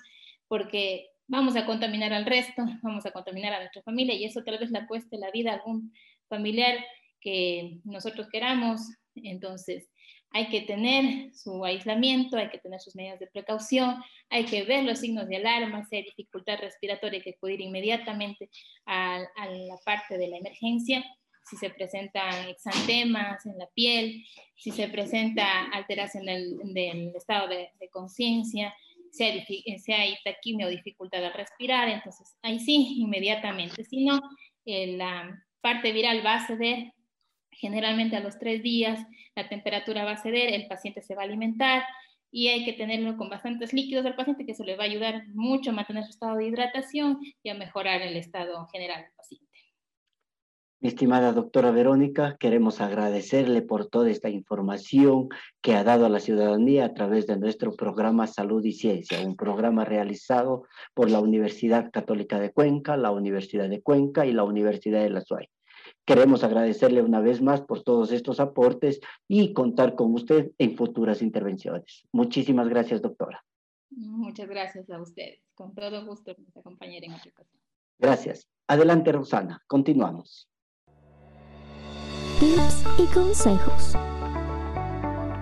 porque 0.46 1.11
vamos 1.26 1.56
a 1.56 1.66
contaminar 1.66 2.12
al 2.12 2.26
resto, 2.26 2.64
vamos 2.82 3.06
a 3.06 3.10
contaminar 3.10 3.52
a 3.54 3.60
nuestra 3.60 3.82
familia 3.82 4.14
y 4.14 4.24
eso 4.24 4.42
tal 4.44 4.58
vez 4.58 4.70
le 4.70 4.86
cueste 4.86 5.18
la 5.18 5.30
vida 5.30 5.50
a 5.50 5.54
algún 5.54 5.92
familiar 6.28 6.84
que 7.20 7.78
nosotros 7.84 8.28
queramos. 8.30 8.80
Entonces, 9.14 9.88
hay 10.30 10.48
que 10.48 10.62
tener 10.62 11.34
su 11.34 11.64
aislamiento, 11.64 12.36
hay 12.36 12.48
que 12.48 12.58
tener 12.58 12.80
sus 12.80 12.96
medidas 12.96 13.20
de 13.20 13.26
precaución, 13.26 14.02
hay 14.30 14.44
que 14.44 14.62
ver 14.64 14.84
los 14.84 15.00
signos 15.00 15.28
de 15.28 15.36
alarma, 15.36 15.84
si 15.84 15.96
hay 15.96 16.02
dificultad 16.04 16.58
respiratoria, 16.58 17.18
hay 17.18 17.22
que 17.22 17.36
acudir 17.36 17.60
inmediatamente 17.60 18.48
a, 18.86 19.18
la 19.18 19.76
parte 19.84 20.16
de 20.16 20.28
la 20.28 20.38
emergencia. 20.38 21.04
Si 21.44 21.56
se 21.56 21.70
presentan 21.70 22.48
exantemas 22.48 23.44
en 23.46 23.58
la 23.58 23.66
piel, 23.74 24.24
si 24.56 24.70
se 24.70 24.88
presenta 24.88 25.64
alteración 25.72 26.24
del, 26.24 27.12
estado 27.14 27.48
de 27.48 27.88
conciencia, 27.90 28.72
si 29.12 29.92
hay, 29.92 30.16
taquimia 30.24 30.66
o 30.66 30.70
dificultad 30.70 31.24
al 31.24 31.34
respirar, 31.34 31.88
entonces 31.88 32.36
ahí 32.42 32.58
sí, 32.58 32.94
inmediatamente. 32.98 33.84
Si 33.84 34.04
no, 34.04 34.20
eh, 34.64 34.96
la 34.96 35.44
parte 35.60 35.92
viral 35.92 36.24
va 36.24 36.36
a 36.36 36.46
ceder 36.46 36.92
generalmente 37.50 38.16
a 38.16 38.20
los 38.20 38.38
tres 38.38 38.62
días, 38.62 38.98
la 39.36 39.48
temperatura 39.48 40.04
va 40.04 40.12
a 40.12 40.22
ceder, 40.22 40.52
el 40.52 40.66
paciente 40.66 41.02
se 41.02 41.14
va 41.14 41.22
a 41.22 41.26
alimentar 41.26 41.84
y 42.30 42.48
hay 42.48 42.64
que 42.64 42.72
tenerlo 42.72 43.16
con 43.18 43.28
bastantes 43.28 43.74
líquidos 43.74 44.06
al 44.06 44.16
paciente 44.16 44.46
que 44.46 44.52
eso 44.52 44.64
le 44.64 44.76
va 44.76 44.84
a 44.84 44.86
ayudar 44.86 45.28
mucho 45.28 45.70
a 45.70 45.74
mantener 45.74 46.04
su 46.04 46.10
estado 46.10 46.36
de 46.38 46.46
hidratación 46.46 47.20
y 47.42 47.50
a 47.50 47.54
mejorar 47.54 48.00
el 48.00 48.16
estado 48.16 48.66
general 48.68 49.02
del 49.02 49.12
paciente. 49.12 49.51
Mi 50.82 50.88
estimada 50.88 51.32
doctora 51.32 51.70
Verónica, 51.70 52.36
queremos 52.40 52.80
agradecerle 52.80 53.62
por 53.62 53.86
toda 53.86 54.10
esta 54.10 54.28
información 54.28 55.28
que 55.60 55.76
ha 55.76 55.84
dado 55.84 56.06
a 56.06 56.08
la 56.08 56.18
ciudadanía 56.18 56.86
a 56.86 56.92
través 56.92 57.28
de 57.28 57.36
nuestro 57.36 57.70
programa 57.76 58.26
Salud 58.26 58.64
y 58.64 58.72
Ciencia, 58.72 59.24
un 59.24 59.36
programa 59.36 59.84
realizado 59.84 60.64
por 60.92 61.08
la 61.08 61.20
Universidad 61.20 61.92
Católica 61.92 62.40
de 62.40 62.50
Cuenca, 62.50 62.96
la 62.96 63.12
Universidad 63.12 63.68
de 63.68 63.80
Cuenca 63.80 64.26
y 64.26 64.32
la 64.32 64.42
Universidad 64.42 65.04
de 65.04 65.10
la 65.10 65.20
SUAY. 65.20 65.48
Queremos 66.04 66.42
agradecerle 66.42 67.00
una 67.00 67.20
vez 67.20 67.40
más 67.40 67.60
por 67.60 67.84
todos 67.84 68.10
estos 68.10 68.40
aportes 68.40 68.98
y 69.28 69.52
contar 69.52 69.94
con 69.94 70.12
usted 70.12 70.50
en 70.58 70.76
futuras 70.76 71.22
intervenciones. 71.22 72.08
Muchísimas 72.10 72.68
gracias, 72.68 73.00
doctora. 73.00 73.44
Muchas 73.90 74.48
gracias 74.48 74.90
a 74.90 75.00
ustedes. 75.00 75.44
Con 75.54 75.76
todo 75.76 76.04
gusto 76.04 76.34
nos 76.36 76.56
acompañar 76.56 77.04
en 77.04 77.12
otra 77.12 77.30
ocasión. 77.30 77.62
Gracias. 78.00 78.48
Adelante, 78.66 79.12
Rosana. 79.12 79.62
Continuamos 79.68 80.48
tips 82.42 82.84
y 82.98 83.06
consejos. 83.14 83.96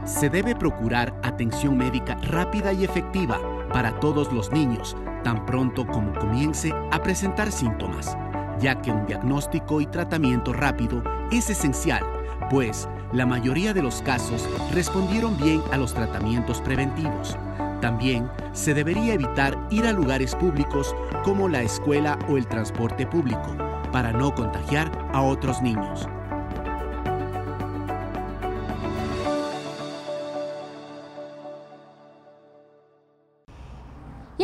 Se 0.05 0.29
debe 0.29 0.55
procurar 0.55 1.15
atención 1.23 1.79
médica 1.79 2.17
rápida 2.25 2.75
y 2.75 2.85
efectiva 2.85 3.41
para 3.73 3.99
todos 4.01 4.31
los 4.35 4.53
niños, 4.53 4.95
tan 5.25 5.47
pronto 5.47 5.87
como 5.87 6.13
comience 6.13 6.75
a 6.91 7.03
presentar 7.03 7.53
síntomas, 7.53 8.19
ya 8.61 8.83
que 8.83 8.91
un 8.91 9.07
diagnóstico 9.07 9.81
y 9.81 9.87
tratamiento 9.87 10.53
rápido 10.53 11.03
es 11.33 11.49
esencial, 11.49 12.05
pues 12.51 12.87
la 13.15 13.25
mayoría 13.25 13.73
de 13.73 13.81
los 13.81 14.03
casos 14.03 14.47
respondieron 14.75 15.39
bien 15.39 15.63
a 15.73 15.79
los 15.79 15.95
tratamientos 15.95 16.61
preventivos. 16.61 17.35
También 17.81 18.31
se 18.53 18.75
debería 18.75 19.15
evitar 19.15 19.59
ir 19.71 19.87
a 19.87 19.93
lugares 19.93 20.35
públicos 20.35 20.95
como 21.25 21.49
la 21.49 21.63
escuela 21.63 22.19
o 22.29 22.37
el 22.37 22.47
transporte 22.47 23.07
público 23.07 23.57
para 23.91 24.13
no 24.13 24.35
contagiar 24.35 24.93
a 25.15 25.23
otros 25.23 25.63
niños. 25.63 26.07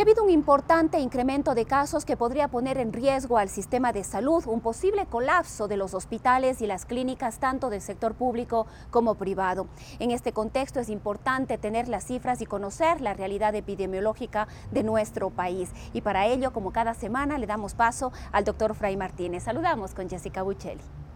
Habido 0.07 0.23
un 0.23 0.29
importante 0.29 0.99
incremento 0.99 1.53
de 1.53 1.65
casos 1.65 2.05
que 2.05 2.15
podría 2.15 2.47
poner 2.47 2.77
en 2.77 2.93
riesgo 2.93 3.37
al 3.37 3.49
sistema 3.49 3.91
de 3.91 4.05
salud, 4.05 4.47
un 4.47 4.61
posible 4.61 5.05
colapso 5.05 5.67
de 5.67 5.75
los 5.75 5.93
hospitales 5.93 6.61
y 6.61 6.65
las 6.65 6.85
clínicas 6.85 7.39
tanto 7.39 7.69
del 7.69 7.81
sector 7.81 8.13
público 8.13 8.67
como 8.89 9.15
privado. 9.15 9.67
En 9.99 10.11
este 10.11 10.31
contexto 10.31 10.79
es 10.79 10.87
importante 10.87 11.57
tener 11.57 11.89
las 11.89 12.05
cifras 12.05 12.39
y 12.39 12.45
conocer 12.45 13.01
la 13.01 13.15
realidad 13.15 13.53
epidemiológica 13.53 14.47
de 14.71 14.83
nuestro 14.83 15.29
país. 15.29 15.71
Y 15.91 15.99
para 15.99 16.25
ello, 16.25 16.53
como 16.53 16.71
cada 16.71 16.93
semana, 16.93 17.37
le 17.37 17.45
damos 17.45 17.73
paso 17.73 18.13
al 18.31 18.45
doctor 18.45 18.75
Fray 18.75 18.95
Martínez. 18.95 19.43
Saludamos 19.43 19.93
con 19.93 20.09
Jessica 20.09 20.41
Buccelli. 20.41 21.06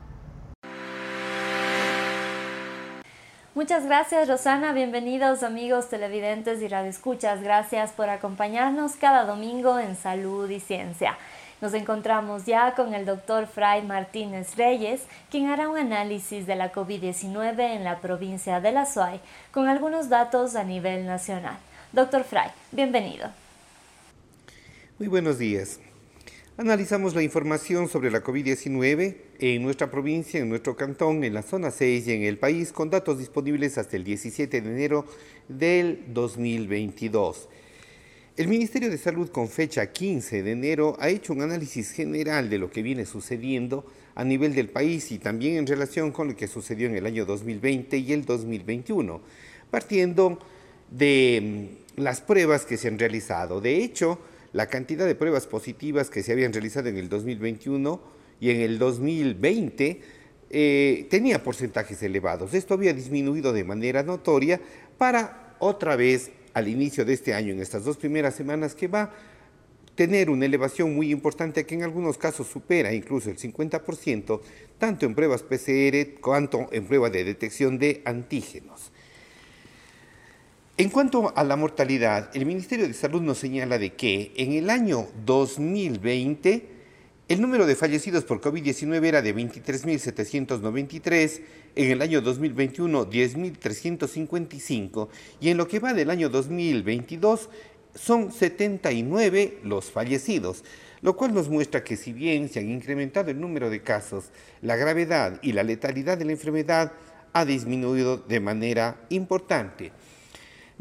Muchas 3.53 3.83
gracias 3.85 4.29
Rosana, 4.29 4.71
bienvenidos 4.71 5.43
amigos 5.43 5.89
televidentes 5.89 6.61
y 6.61 6.69
radioescuchas. 6.69 7.43
Gracias 7.43 7.91
por 7.91 8.07
acompañarnos 8.07 8.95
cada 8.95 9.25
domingo 9.25 9.77
en 9.77 9.97
Salud 9.97 10.49
y 10.49 10.61
Ciencia. 10.61 11.17
Nos 11.59 11.73
encontramos 11.73 12.45
ya 12.45 12.75
con 12.75 12.93
el 12.93 13.05
doctor 13.05 13.47
Fray 13.47 13.81
Martínez 13.81 14.55
Reyes, 14.55 15.01
quien 15.29 15.49
hará 15.49 15.67
un 15.67 15.77
análisis 15.77 16.47
de 16.47 16.55
la 16.55 16.71
COVID-19 16.71 17.59
en 17.75 17.83
la 17.83 17.99
provincia 17.99 18.61
de 18.61 18.71
La 18.71 18.85
Suay, 18.85 19.19
con 19.51 19.67
algunos 19.67 20.07
datos 20.07 20.55
a 20.55 20.63
nivel 20.63 21.05
nacional. 21.05 21.57
Doctor 21.91 22.23
Fray, 22.23 22.51
bienvenido. 22.71 23.31
Muy 24.97 25.09
buenos 25.09 25.37
días. 25.37 25.77
Analizamos 26.57 27.15
la 27.15 27.23
información 27.23 27.87
sobre 27.87 28.11
la 28.11 28.21
COVID-19 28.21 29.15
en 29.39 29.63
nuestra 29.63 29.89
provincia, 29.89 30.41
en 30.41 30.49
nuestro 30.49 30.75
cantón, 30.75 31.23
en 31.23 31.33
la 31.33 31.43
zona 31.43 31.71
6 31.71 32.07
y 32.07 32.11
en 32.11 32.23
el 32.23 32.37
país, 32.37 32.73
con 32.73 32.89
datos 32.89 33.19
disponibles 33.19 33.77
hasta 33.77 33.95
el 33.95 34.03
17 34.03 34.61
de 34.61 34.69
enero 34.69 35.05
del 35.47 36.03
2022. 36.07 37.47
El 38.35 38.49
Ministerio 38.49 38.89
de 38.89 38.97
Salud, 38.97 39.29
con 39.29 39.47
fecha 39.47 39.91
15 39.91 40.43
de 40.43 40.51
enero, 40.51 40.97
ha 40.99 41.07
hecho 41.07 41.31
un 41.31 41.41
análisis 41.41 41.91
general 41.91 42.49
de 42.49 42.59
lo 42.59 42.69
que 42.69 42.83
viene 42.83 43.05
sucediendo 43.05 43.85
a 44.13 44.25
nivel 44.25 44.53
del 44.53 44.69
país 44.69 45.09
y 45.13 45.19
también 45.19 45.55
en 45.55 45.67
relación 45.67 46.11
con 46.11 46.27
lo 46.27 46.35
que 46.35 46.47
sucedió 46.47 46.87
en 46.87 46.95
el 46.95 47.05
año 47.05 47.25
2020 47.25 47.97
y 47.97 48.11
el 48.11 48.25
2021, 48.25 49.21
partiendo 49.71 50.37
de 50.91 51.69
mm, 51.97 52.01
las 52.01 52.19
pruebas 52.19 52.65
que 52.65 52.75
se 52.75 52.89
han 52.89 52.99
realizado. 52.99 53.61
De 53.61 53.77
hecho, 53.77 54.19
la 54.53 54.67
cantidad 54.67 55.05
de 55.05 55.15
pruebas 55.15 55.47
positivas 55.47 56.09
que 56.09 56.23
se 56.23 56.31
habían 56.31 56.53
realizado 56.53 56.89
en 56.89 56.97
el 56.97 57.09
2021 57.09 58.01
y 58.39 58.49
en 58.49 58.61
el 58.61 58.79
2020 58.79 60.01
eh, 60.49 61.07
tenía 61.09 61.43
porcentajes 61.43 62.03
elevados. 62.03 62.53
Esto 62.53 62.73
había 62.73 62.93
disminuido 62.93 63.53
de 63.53 63.63
manera 63.63 64.03
notoria 64.03 64.59
para 64.97 65.55
otra 65.59 65.95
vez 65.95 66.31
al 66.53 66.67
inicio 66.67 67.05
de 67.05 67.13
este 67.13 67.33
año, 67.33 67.53
en 67.53 67.61
estas 67.61 67.85
dos 67.85 67.95
primeras 67.95 68.35
semanas, 68.35 68.75
que 68.75 68.87
va 68.87 69.03
a 69.03 69.11
tener 69.95 70.29
una 70.29 70.45
elevación 70.45 70.93
muy 70.95 71.11
importante 71.11 71.65
que 71.65 71.75
en 71.75 71.83
algunos 71.83 72.17
casos 72.17 72.47
supera 72.47 72.93
incluso 72.93 73.29
el 73.29 73.37
50%, 73.37 74.41
tanto 74.77 75.05
en 75.05 75.15
pruebas 75.15 75.43
PCR 75.43 76.19
cuanto 76.19 76.67
en 76.71 76.85
pruebas 76.85 77.11
de 77.11 77.23
detección 77.23 77.77
de 77.77 78.01
antígenos. 78.03 78.91
En 80.81 80.89
cuanto 80.89 81.31
a 81.35 81.43
la 81.43 81.55
mortalidad, 81.55 82.31
el 82.33 82.47
Ministerio 82.47 82.87
de 82.87 82.95
Salud 82.95 83.21
nos 83.21 83.37
señala 83.37 83.77
de 83.77 83.93
que 83.93 84.31
en 84.35 84.53
el 84.53 84.71
año 84.71 85.09
2020 85.27 86.65
el 87.27 87.39
número 87.39 87.67
de 87.67 87.75
fallecidos 87.75 88.23
por 88.23 88.41
COVID-19 88.41 89.05
era 89.05 89.21
de 89.21 89.35
23.793, 89.35 91.41
en 91.75 91.91
el 91.91 92.01
año 92.01 92.21
2021 92.21 93.11
10.355 93.11 95.09
y 95.39 95.49
en 95.49 95.57
lo 95.57 95.67
que 95.67 95.77
va 95.77 95.93
del 95.93 96.09
año 96.09 96.29
2022 96.29 97.51
son 97.93 98.31
79 98.31 99.59
los 99.63 99.91
fallecidos, 99.91 100.63
lo 101.03 101.15
cual 101.15 101.35
nos 101.35 101.47
muestra 101.47 101.83
que 101.83 101.95
si 101.95 102.11
bien 102.11 102.49
se 102.49 102.57
han 102.57 102.71
incrementado 102.71 103.29
el 103.29 103.39
número 103.39 103.69
de 103.69 103.83
casos, 103.83 104.31
la 104.63 104.77
gravedad 104.77 105.37
y 105.43 105.51
la 105.51 105.61
letalidad 105.61 106.17
de 106.17 106.25
la 106.25 106.31
enfermedad 106.31 106.93
ha 107.33 107.45
disminuido 107.45 108.17
de 108.17 108.39
manera 108.39 109.05
importante. 109.09 109.91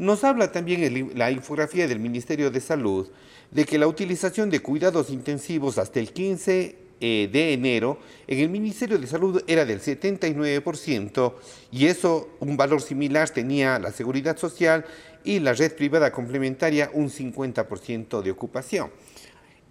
Nos 0.01 0.23
habla 0.23 0.51
también 0.51 1.11
la 1.13 1.29
infografía 1.29 1.87
del 1.87 1.99
Ministerio 1.99 2.49
de 2.49 2.59
Salud 2.59 3.07
de 3.51 3.65
que 3.65 3.77
la 3.77 3.85
utilización 3.85 4.49
de 4.49 4.59
cuidados 4.59 5.11
intensivos 5.11 5.77
hasta 5.77 5.99
el 5.99 6.11
15 6.11 6.75
eh, 6.99 7.29
de 7.31 7.53
enero 7.53 7.99
en 8.25 8.39
el 8.39 8.49
Ministerio 8.49 8.97
de 8.97 9.05
Salud 9.05 9.43
era 9.45 9.63
del 9.63 9.79
79% 9.79 11.33
y 11.71 11.85
eso 11.85 12.29
un 12.39 12.57
valor 12.57 12.81
similar 12.81 13.29
tenía 13.29 13.77
la 13.77 13.91
Seguridad 13.91 14.37
Social 14.37 14.85
y 15.23 15.39
la 15.39 15.53
red 15.53 15.75
privada 15.75 16.11
complementaria 16.11 16.89
un 16.95 17.11
50% 17.11 18.23
de 18.23 18.31
ocupación. 18.31 18.89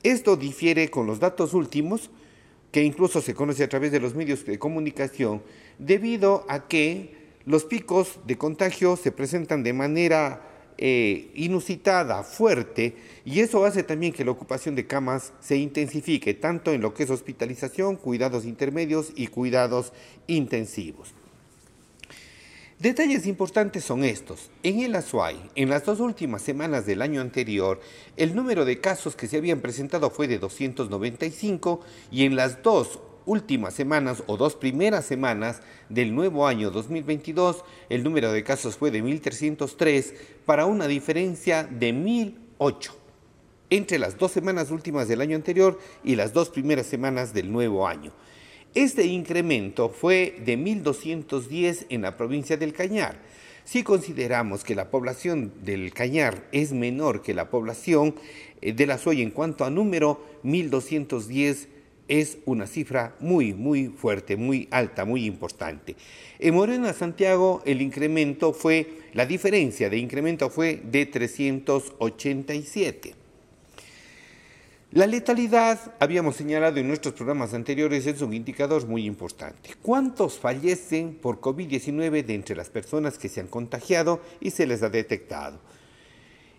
Esto 0.05 0.37
difiere 0.37 0.91
con 0.91 1.09
los 1.09 1.19
datos 1.19 1.55
últimos 1.55 2.09
que 2.71 2.85
incluso 2.85 3.21
se 3.21 3.35
conoce 3.35 3.65
a 3.65 3.69
través 3.69 3.91
de 3.91 3.99
los 3.99 4.15
medios 4.15 4.45
de 4.47 4.61
comunicación 4.61 5.43
debido 5.81 6.47
a 6.49 6.69
que 6.69 7.20
los 7.47 7.65
picos 7.65 8.19
de 8.27 8.37
contagio 8.37 8.97
se 8.97 9.13
presentan 9.13 9.63
de 9.63 9.73
manera 9.73 10.43
eh, 10.83 11.31
inusitada, 11.35 12.23
fuerte, 12.23 12.97
y 13.25 13.41
eso 13.41 13.65
hace 13.65 13.83
también 13.83 14.13
que 14.13 14.25
la 14.25 14.31
ocupación 14.31 14.75
de 14.75 14.87
camas 14.87 15.33
se 15.41 15.57
intensifique, 15.57 16.33
tanto 16.35 16.73
en 16.73 16.81
lo 16.81 16.95
que 16.95 17.03
es 17.03 17.11
hospitalización, 17.11 17.97
cuidados 17.97 18.45
intermedios 18.45 19.13
y 19.15 19.27
cuidados 19.27 19.93
intensivos. 20.27 21.15
Detalles 22.79 23.27
importantes 23.27 23.85
son 23.85 24.05
estos. 24.05 24.51
En 24.63 24.81
el 24.81 24.95
Azuay, 24.95 25.37
en 25.55 25.69
las 25.69 25.85
dos 25.85 26.01
últimas 26.01 26.41
semanas 26.41 26.87
del 26.87 27.03
año 27.03 27.21
anterior, 27.21 27.79
el 28.17 28.35
número 28.35 28.65
de 28.65 28.81
casos 28.81 29.17
que 29.17 29.29
se 29.29 29.37
habían 29.37 29.61
presentado 29.61 30.09
fue 30.09 30.29
de 30.29 30.39
295 30.39 31.83
y 32.11 32.25
en 32.25 32.37
las 32.37 32.63
dos 32.63 33.01
últimas 33.27 33.75
semanas 33.75 34.23
o 34.27 34.37
dos 34.37 34.57
primeras 34.57 35.05
semanas 35.05 35.63
del 35.89 36.15
nuevo 36.15 36.47
año 36.47 36.71
2022, 36.71 37.65
el 37.89 38.03
número 38.03 38.33
de 38.33 38.45
casos 38.45 38.77
fue 38.77 38.91
de 38.91 39.03
1.303 39.03 40.15
para 40.47 40.67
una 40.67 40.87
diferencia 40.87 41.65
de 41.65 41.93
1.008 41.93 42.93
entre 43.71 43.99
las 43.99 44.19
dos 44.19 44.33
semanas 44.33 44.71
últimas 44.71 45.09
del 45.09 45.21
año 45.21 45.37
anterior 45.37 45.79
y 46.05 46.17
las 46.17 46.33
dos 46.33 46.51
primeras 46.51 46.87
semanas 46.87 47.33
del 47.33 47.51
nuevo 47.53 47.87
año. 47.87 48.13
Este 48.75 49.07
incremento 49.07 49.89
fue 49.89 50.37
de 50.45 50.59
1.210 50.59 51.87
en 51.89 52.03
la 52.03 52.17
provincia 52.17 52.57
del 52.57 52.73
Cañar. 52.73 53.19
Si 53.65 53.83
consideramos 53.83 54.65
que 54.65 54.75
la 54.75 54.91
población 54.91 55.53
del 55.63 55.93
Cañar 55.93 56.49
es 56.53 56.73
menor 56.73 57.23
que 57.23 57.35
la 57.35 57.51
población 57.51 58.15
eh, 58.61 58.73
de 58.73 58.87
la 58.87 58.99
Soya 58.99 59.23
en 59.23 59.31
cuanto 59.31 59.65
a 59.65 59.71
número, 59.71 60.25
1.210 60.45 61.69
es 62.11 62.39
una 62.45 62.67
cifra 62.67 63.15
muy, 63.21 63.55
muy 63.55 63.87
fuerte, 63.87 64.37
muy 64.37 64.67
alta, 64.73 65.05
muy 65.05 65.25
importante. 65.25 65.95
En 66.41 66.55
Morena, 66.55 66.93
Santiago, 66.93 67.63
el 67.65 67.81
incremento 67.81 68.53
fue, 68.53 68.99
la 69.15 69.25
diferencia 69.25 69.89
de 69.89 69.99
incremento 69.99 70.51
fue 70.51 70.83
de 70.85 71.07
387. 71.07 73.15
La 74.91 75.07
letalidad, 75.07 75.95
habíamos 76.01 76.35
señalado 76.35 76.81
en 76.81 76.89
nuestros 76.89 77.15
programas 77.15 77.55
anteriores, 77.55 78.09
es 78.09 78.21
un 78.23 78.35
indicador 78.35 78.89
muy 78.89 79.07
importante. 79.07 79.71
¿Cuántos 79.81 80.37
fallecen 80.37 81.15
por 81.15 81.41
COVID-19 81.41 82.25
de 82.25 82.35
entre 82.35 82.57
las 82.57 82.71
personas 82.71 83.19
que 83.19 83.29
se 83.29 83.39
han 83.39 83.47
contagiado 83.47 84.21
y 84.41 84.51
se 84.51 84.67
les 84.67 84.83
ha 84.83 84.89
detectado? 84.89 85.61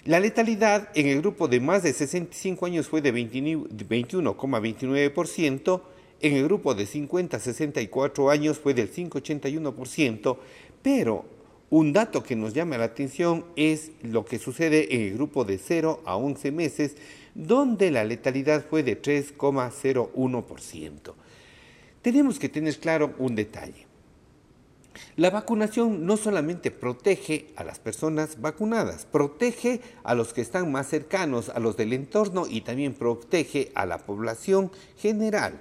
La 0.06 0.20
letalidad 0.20 0.90
en 0.96 1.06
el 1.06 1.22
grupo 1.22 1.48
de 1.48 1.60
más 1.60 1.84
de 1.84 1.94
65 1.94 2.66
años 2.66 2.88
fue 2.88 3.02
de 3.02 3.14
21,29%, 3.14 5.82
en 6.22 6.34
el 6.34 6.46
grupo 6.46 6.74
de 6.74 6.88
50 6.88 7.38
a 7.38 7.40
64 7.40 8.32
años 8.32 8.58
fue 8.58 8.74
del 8.74 8.92
5,81%, 8.92 10.38
pero 10.82 11.26
un 11.70 11.94
dato 11.94 12.24
que 12.24 12.36
nos 12.36 12.56
llama 12.56 12.80
la 12.80 12.86
atención 12.86 13.46
es 13.56 13.92
lo 14.02 14.26
que 14.26 14.40
sucede 14.40 14.96
en 14.96 15.02
el 15.02 15.14
grupo 15.14 15.46
de 15.46 15.60
0 15.60 16.02
a 16.06 16.16
11 16.16 16.52
meses, 16.52 16.96
donde 17.36 17.92
la 17.92 18.04
letalidad 18.04 18.66
fue 18.68 18.82
de 18.82 19.00
3,01%. 19.00 21.14
Tenemos 22.02 22.40
que 22.40 22.50
tener 22.50 22.76
claro 22.78 23.14
un 23.20 23.36
detalle. 23.36 23.91
La 25.16 25.30
vacunación 25.30 26.06
no 26.06 26.18
solamente 26.18 26.72
protege 26.72 27.54
a 27.56 27.64
las 27.64 27.80
personas 27.80 28.42
vacunadas, 28.42 29.06
protege 29.06 29.82
a 30.04 30.16
los 30.16 30.34
que 30.34 30.42
están 30.42 30.72
más 30.72 30.88
cercanos, 30.88 31.50
a 31.50 31.60
los 31.60 31.78
del 31.78 31.94
entorno 31.94 32.46
y 32.48 32.62
también 32.62 32.94
protege 32.94 33.72
a 33.76 33.86
la 33.86 34.00
población 34.00 34.72
general. 34.98 35.60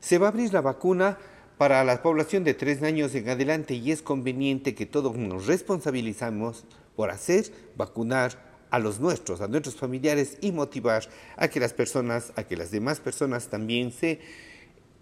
Se 0.00 0.18
va 0.18 0.26
a 0.26 0.30
abrir 0.30 0.52
la 0.52 0.60
vacuna 0.60 1.18
para 1.58 1.84
la 1.84 2.02
población 2.02 2.42
de 2.42 2.54
tres 2.54 2.82
años 2.82 3.14
en 3.14 3.28
adelante 3.28 3.74
y 3.74 3.92
es 3.92 4.02
conveniente 4.02 4.74
que 4.74 4.86
todos 4.86 5.16
nos 5.16 5.46
responsabilizamos 5.46 6.64
por 6.96 7.10
hacer 7.10 7.52
vacunar 7.76 8.52
a 8.70 8.78
los 8.78 9.00
nuestros, 9.00 9.40
a 9.40 9.48
nuestros 9.48 9.76
familiares 9.76 10.38
y 10.40 10.50
motivar 10.50 11.08
a 11.36 11.48
que 11.48 11.60
las 11.60 11.72
personas, 11.72 12.32
a 12.36 12.44
que 12.44 12.56
las 12.56 12.70
demás 12.70 13.00
personas 13.00 13.48
también 13.48 13.92
se 13.92 14.18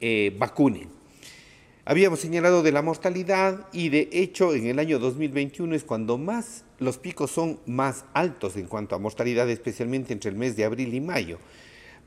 eh, 0.00 0.34
vacunen. 0.38 0.99
Habíamos 1.86 2.20
señalado 2.20 2.62
de 2.62 2.72
la 2.72 2.82
mortalidad 2.82 3.66
y 3.72 3.88
de 3.88 4.10
hecho 4.12 4.54
en 4.54 4.66
el 4.66 4.78
año 4.78 4.98
2021 4.98 5.74
es 5.74 5.82
cuando 5.82 6.18
más 6.18 6.64
los 6.78 6.98
picos 6.98 7.30
son 7.30 7.58
más 7.64 8.04
altos 8.12 8.56
en 8.56 8.66
cuanto 8.66 8.94
a 8.94 8.98
mortalidad, 8.98 9.48
especialmente 9.48 10.12
entre 10.12 10.30
el 10.30 10.36
mes 10.36 10.56
de 10.56 10.64
abril 10.64 10.92
y 10.92 11.00
mayo. 11.00 11.38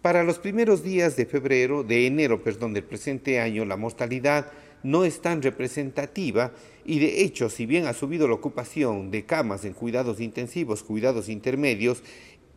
Para 0.03 0.23
los 0.23 0.37
primeros 0.37 0.83
días 0.83 1.15
de 1.15 1.25
febrero, 1.25 1.83
de 1.83 2.05
enero, 2.05 2.43
perdón, 2.43 2.73
del 2.73 2.83
presente 2.83 3.39
año, 3.39 3.65
la 3.65 3.75
mortalidad 3.75 4.51
no 4.83 5.05
es 5.05 5.21
tan 5.21 5.41
representativa 5.41 6.51
y 6.85 6.99
de 6.99 7.23
hecho, 7.23 7.49
si 7.49 7.65
bien 7.65 7.87
ha 7.87 7.93
subido 7.93 8.27
la 8.27 8.35
ocupación 8.35 9.09
de 9.09 9.25
camas 9.25 9.65
en 9.65 9.73
cuidados 9.73 10.19
intensivos, 10.19 10.83
cuidados 10.83 11.29
intermedios 11.29 12.03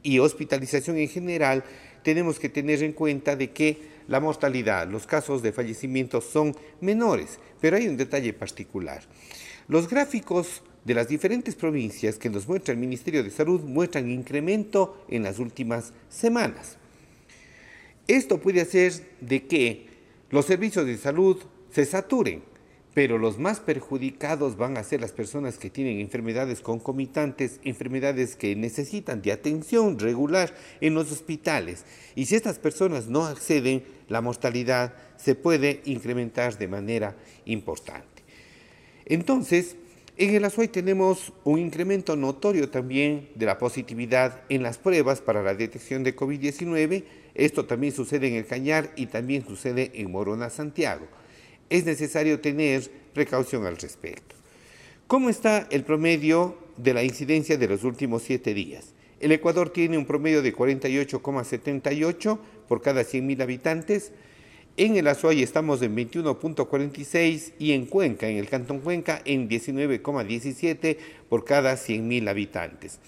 y 0.02 0.18
hospitalización 0.18 0.98
en 0.98 1.08
general, 1.08 1.64
tenemos 2.02 2.38
que 2.38 2.50
tener 2.50 2.82
en 2.82 2.92
cuenta 2.92 3.36
de 3.36 3.52
que 3.52 3.95
la 4.08 4.20
mortalidad, 4.20 4.88
los 4.88 5.06
casos 5.06 5.42
de 5.42 5.52
fallecimiento 5.52 6.20
son 6.20 6.56
menores, 6.80 7.38
pero 7.60 7.76
hay 7.76 7.88
un 7.88 7.96
detalle 7.96 8.32
particular. 8.32 9.02
Los 9.68 9.88
gráficos 9.88 10.62
de 10.84 10.94
las 10.94 11.08
diferentes 11.08 11.56
provincias 11.56 12.16
que 12.16 12.30
nos 12.30 12.46
muestra 12.46 12.72
el 12.72 12.78
Ministerio 12.78 13.24
de 13.24 13.30
Salud 13.30 13.60
muestran 13.62 14.10
incremento 14.10 15.04
en 15.08 15.24
las 15.24 15.40
últimas 15.40 15.92
semanas. 16.08 16.76
Esto 18.06 18.38
puede 18.38 18.60
hacer 18.60 18.92
de 19.20 19.46
que 19.46 19.86
los 20.30 20.46
servicios 20.46 20.86
de 20.86 20.96
salud 20.96 21.38
se 21.72 21.84
saturen, 21.84 22.42
pero 22.96 23.18
los 23.18 23.38
más 23.38 23.60
perjudicados 23.60 24.56
van 24.56 24.78
a 24.78 24.82
ser 24.82 25.02
las 25.02 25.12
personas 25.12 25.58
que 25.58 25.68
tienen 25.68 26.00
enfermedades 26.00 26.62
concomitantes, 26.62 27.60
enfermedades 27.62 28.36
que 28.36 28.56
necesitan 28.56 29.20
de 29.20 29.32
atención 29.32 29.98
regular 29.98 30.54
en 30.80 30.94
los 30.94 31.12
hospitales. 31.12 31.84
Y 32.14 32.24
si 32.24 32.36
estas 32.36 32.58
personas 32.58 33.06
no 33.06 33.26
acceden, 33.26 33.84
la 34.08 34.22
mortalidad 34.22 34.94
se 35.18 35.34
puede 35.34 35.82
incrementar 35.84 36.56
de 36.56 36.68
manera 36.68 37.14
importante. 37.44 38.22
Entonces, 39.04 39.76
en 40.16 40.34
el 40.34 40.46
Azuay 40.46 40.68
tenemos 40.68 41.34
un 41.44 41.58
incremento 41.58 42.16
notorio 42.16 42.70
también 42.70 43.28
de 43.34 43.44
la 43.44 43.58
positividad 43.58 44.40
en 44.48 44.62
las 44.62 44.78
pruebas 44.78 45.20
para 45.20 45.42
la 45.42 45.54
detección 45.54 46.02
de 46.02 46.16
COVID-19. 46.16 47.04
Esto 47.34 47.66
también 47.66 47.92
sucede 47.92 48.28
en 48.28 48.36
el 48.36 48.46
Cañar 48.46 48.90
y 48.96 49.04
también 49.04 49.46
sucede 49.46 49.90
en 49.92 50.10
Morona, 50.10 50.48
Santiago. 50.48 51.06
Es 51.70 51.84
necesario 51.84 52.40
tener 52.40 52.90
precaución 53.12 53.66
al 53.66 53.76
respecto. 53.76 54.34
¿Cómo 55.06 55.30
está 55.30 55.66
el 55.70 55.84
promedio 55.84 56.58
de 56.76 56.94
la 56.94 57.04
incidencia 57.04 57.56
de 57.56 57.68
los 57.68 57.84
últimos 57.84 58.22
siete 58.22 58.54
días? 58.54 58.92
El 59.20 59.32
Ecuador 59.32 59.70
tiene 59.70 59.96
un 59.96 60.04
promedio 60.04 60.42
de 60.42 60.54
48,78 60.54 62.38
por 62.68 62.82
cada 62.82 63.02
100.000 63.02 63.42
habitantes, 63.42 64.12
en 64.78 64.94
el 64.96 65.08
Azuay 65.08 65.42
estamos 65.42 65.80
en 65.80 65.96
21.46 65.96 67.54
y 67.58 67.72
en 67.72 67.86
Cuenca, 67.86 68.28
en 68.28 68.36
el 68.36 68.46
Cantón 68.46 68.80
Cuenca, 68.80 69.22
en 69.24 69.48
19,17 69.48 70.98
por 71.30 71.46
cada 71.46 71.76
100.000 71.76 72.28
habitantes. 72.28 73.00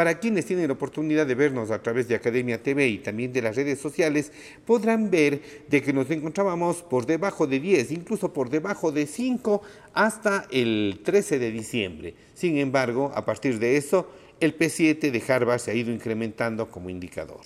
Para 0.00 0.18
quienes 0.18 0.46
tienen 0.46 0.68
la 0.68 0.72
oportunidad 0.72 1.26
de 1.26 1.34
vernos 1.34 1.70
a 1.70 1.82
través 1.82 2.08
de 2.08 2.14
Academia 2.14 2.62
TV 2.62 2.88
y 2.88 2.98
también 3.00 3.34
de 3.34 3.42
las 3.42 3.54
redes 3.54 3.78
sociales, 3.78 4.32
podrán 4.64 5.10
ver 5.10 5.42
de 5.68 5.82
que 5.82 5.92
nos 5.92 6.10
encontrábamos 6.10 6.82
por 6.82 7.04
debajo 7.04 7.46
de 7.46 7.60
10, 7.60 7.92
incluso 7.92 8.32
por 8.32 8.48
debajo 8.48 8.92
de 8.92 9.06
5 9.06 9.60
hasta 9.92 10.46
el 10.50 11.02
13 11.04 11.38
de 11.38 11.50
diciembre. 11.50 12.14
Sin 12.32 12.56
embargo, 12.56 13.12
a 13.14 13.26
partir 13.26 13.58
de 13.58 13.76
eso, 13.76 14.10
el 14.40 14.56
P7 14.56 15.10
de 15.10 15.22
Harvard 15.30 15.60
se 15.60 15.72
ha 15.72 15.74
ido 15.74 15.92
incrementando 15.92 16.70
como 16.70 16.88
indicador. 16.88 17.42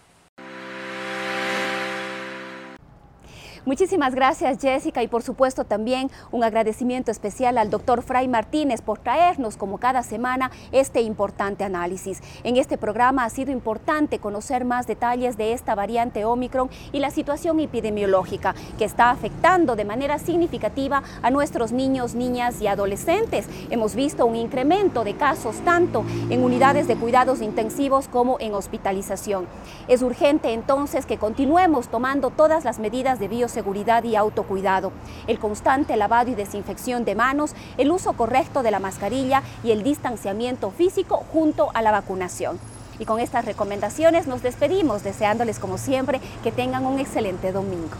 Muchísimas 3.65 4.13
gracias 4.13 4.60
Jessica 4.62 5.01
y 5.01 5.08
por 5.08 5.23
supuesto 5.23 5.63
también 5.63 6.12
un 6.32 6.43
agradecimiento 6.43 7.10
especial 7.10 7.58
al 7.58 7.71
doctor 7.71 8.04
Fray 8.04 8.28
Martínez 8.28 8.84
por 8.84 8.99
traernos 8.99 9.58
como 9.58 9.80
cada 9.80 10.04
semana 10.04 10.51
este 10.71 11.01
importante 11.01 11.63
análisis. 11.63 12.21
En 12.43 12.58
este 12.58 12.78
programa 12.78 13.23
ha 13.23 13.30
sido 13.32 13.51
importante 13.51 14.19
conocer 14.19 14.65
más 14.65 14.86
detalles 14.86 15.36
de 15.36 15.54
esta 15.54 15.73
variante 15.73 16.25
Omicron 16.25 16.69
y 16.91 16.99
la 16.99 17.10
situación 17.10 17.60
epidemiológica 17.60 18.54
que 18.78 18.86
está 18.86 19.10
afectando 19.10 19.75
de 19.75 19.84
manera 19.84 20.19
significativa 20.19 21.01
a 21.23 21.32
nuestros 21.32 21.71
niños, 21.71 22.13
niñas 22.13 22.62
y 22.62 22.67
adolescentes. 22.67 23.47
Hemos 23.71 23.95
visto 23.95 24.28
un 24.28 24.36
incremento 24.36 25.04
de 25.04 25.15
casos 25.15 25.56
tanto 25.65 26.06
en 26.30 26.43
unidades 26.43 26.88
de 26.88 26.97
cuidados 26.97 27.41
intensivos 27.41 28.10
como 28.10 28.38
en 28.39 28.54
hospitalización. 28.54 29.47
Es 29.88 30.04
urgente 30.04 30.54
entonces 30.54 31.08
que 31.08 31.17
continuemos 31.17 31.88
tomando 31.88 32.30
todas 32.30 32.63
las 32.63 32.78
medidas 32.78 33.17
de 33.17 33.28
bioseguridad 33.28 33.54
seguridad 33.55 34.03
y 34.03 34.17
autocuidado, 34.17 34.91
el 35.27 35.39
constante 35.39 35.95
lavado 35.95 36.29
y 36.29 36.35
desinfección 36.35 37.05
de 37.05 37.15
manos, 37.15 37.55
el 37.77 37.89
uso 37.89 38.13
correcto 38.13 38.63
de 38.63 38.71
la 38.71 38.79
mascarilla 38.79 39.43
y 39.63 39.71
el 39.71 39.81
distanciamiento 39.81 40.71
físico 40.71 41.23
junto 41.31 41.71
a 41.73 41.81
la 41.81 41.91
vacunación. 41.91 42.59
Y 42.99 43.05
con 43.05 43.19
estas 43.19 43.45
recomendaciones 43.45 44.27
nos 44.27 44.43
despedimos 44.43 45.03
deseándoles 45.03 45.57
como 45.59 45.77
siempre 45.77 46.19
que 46.43 46.51
tengan 46.51 46.85
un 46.85 46.99
excelente 46.99 47.53
domingo. 47.53 47.95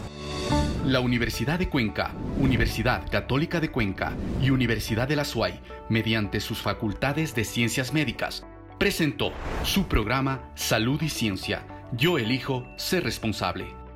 La 0.84 1.00
Universidad 1.00 1.58
de 1.58 1.68
Cuenca, 1.68 2.12
Universidad 2.38 3.10
Católica 3.10 3.58
de 3.58 3.70
Cuenca 3.70 4.12
y 4.42 4.50
Universidad 4.50 5.08
de 5.08 5.16
la 5.16 5.24
SUAY, 5.24 5.58
mediante 5.88 6.38
sus 6.40 6.60
facultades 6.60 7.34
de 7.34 7.44
ciencias 7.44 7.92
médicas, 7.92 8.44
presentó 8.78 9.32
su 9.64 9.86
programa 9.88 10.50
Salud 10.54 11.00
y 11.02 11.08
Ciencia. 11.08 11.62
Yo 11.92 12.18
elijo 12.18 12.62
ser 12.76 13.04
responsable 13.04 13.85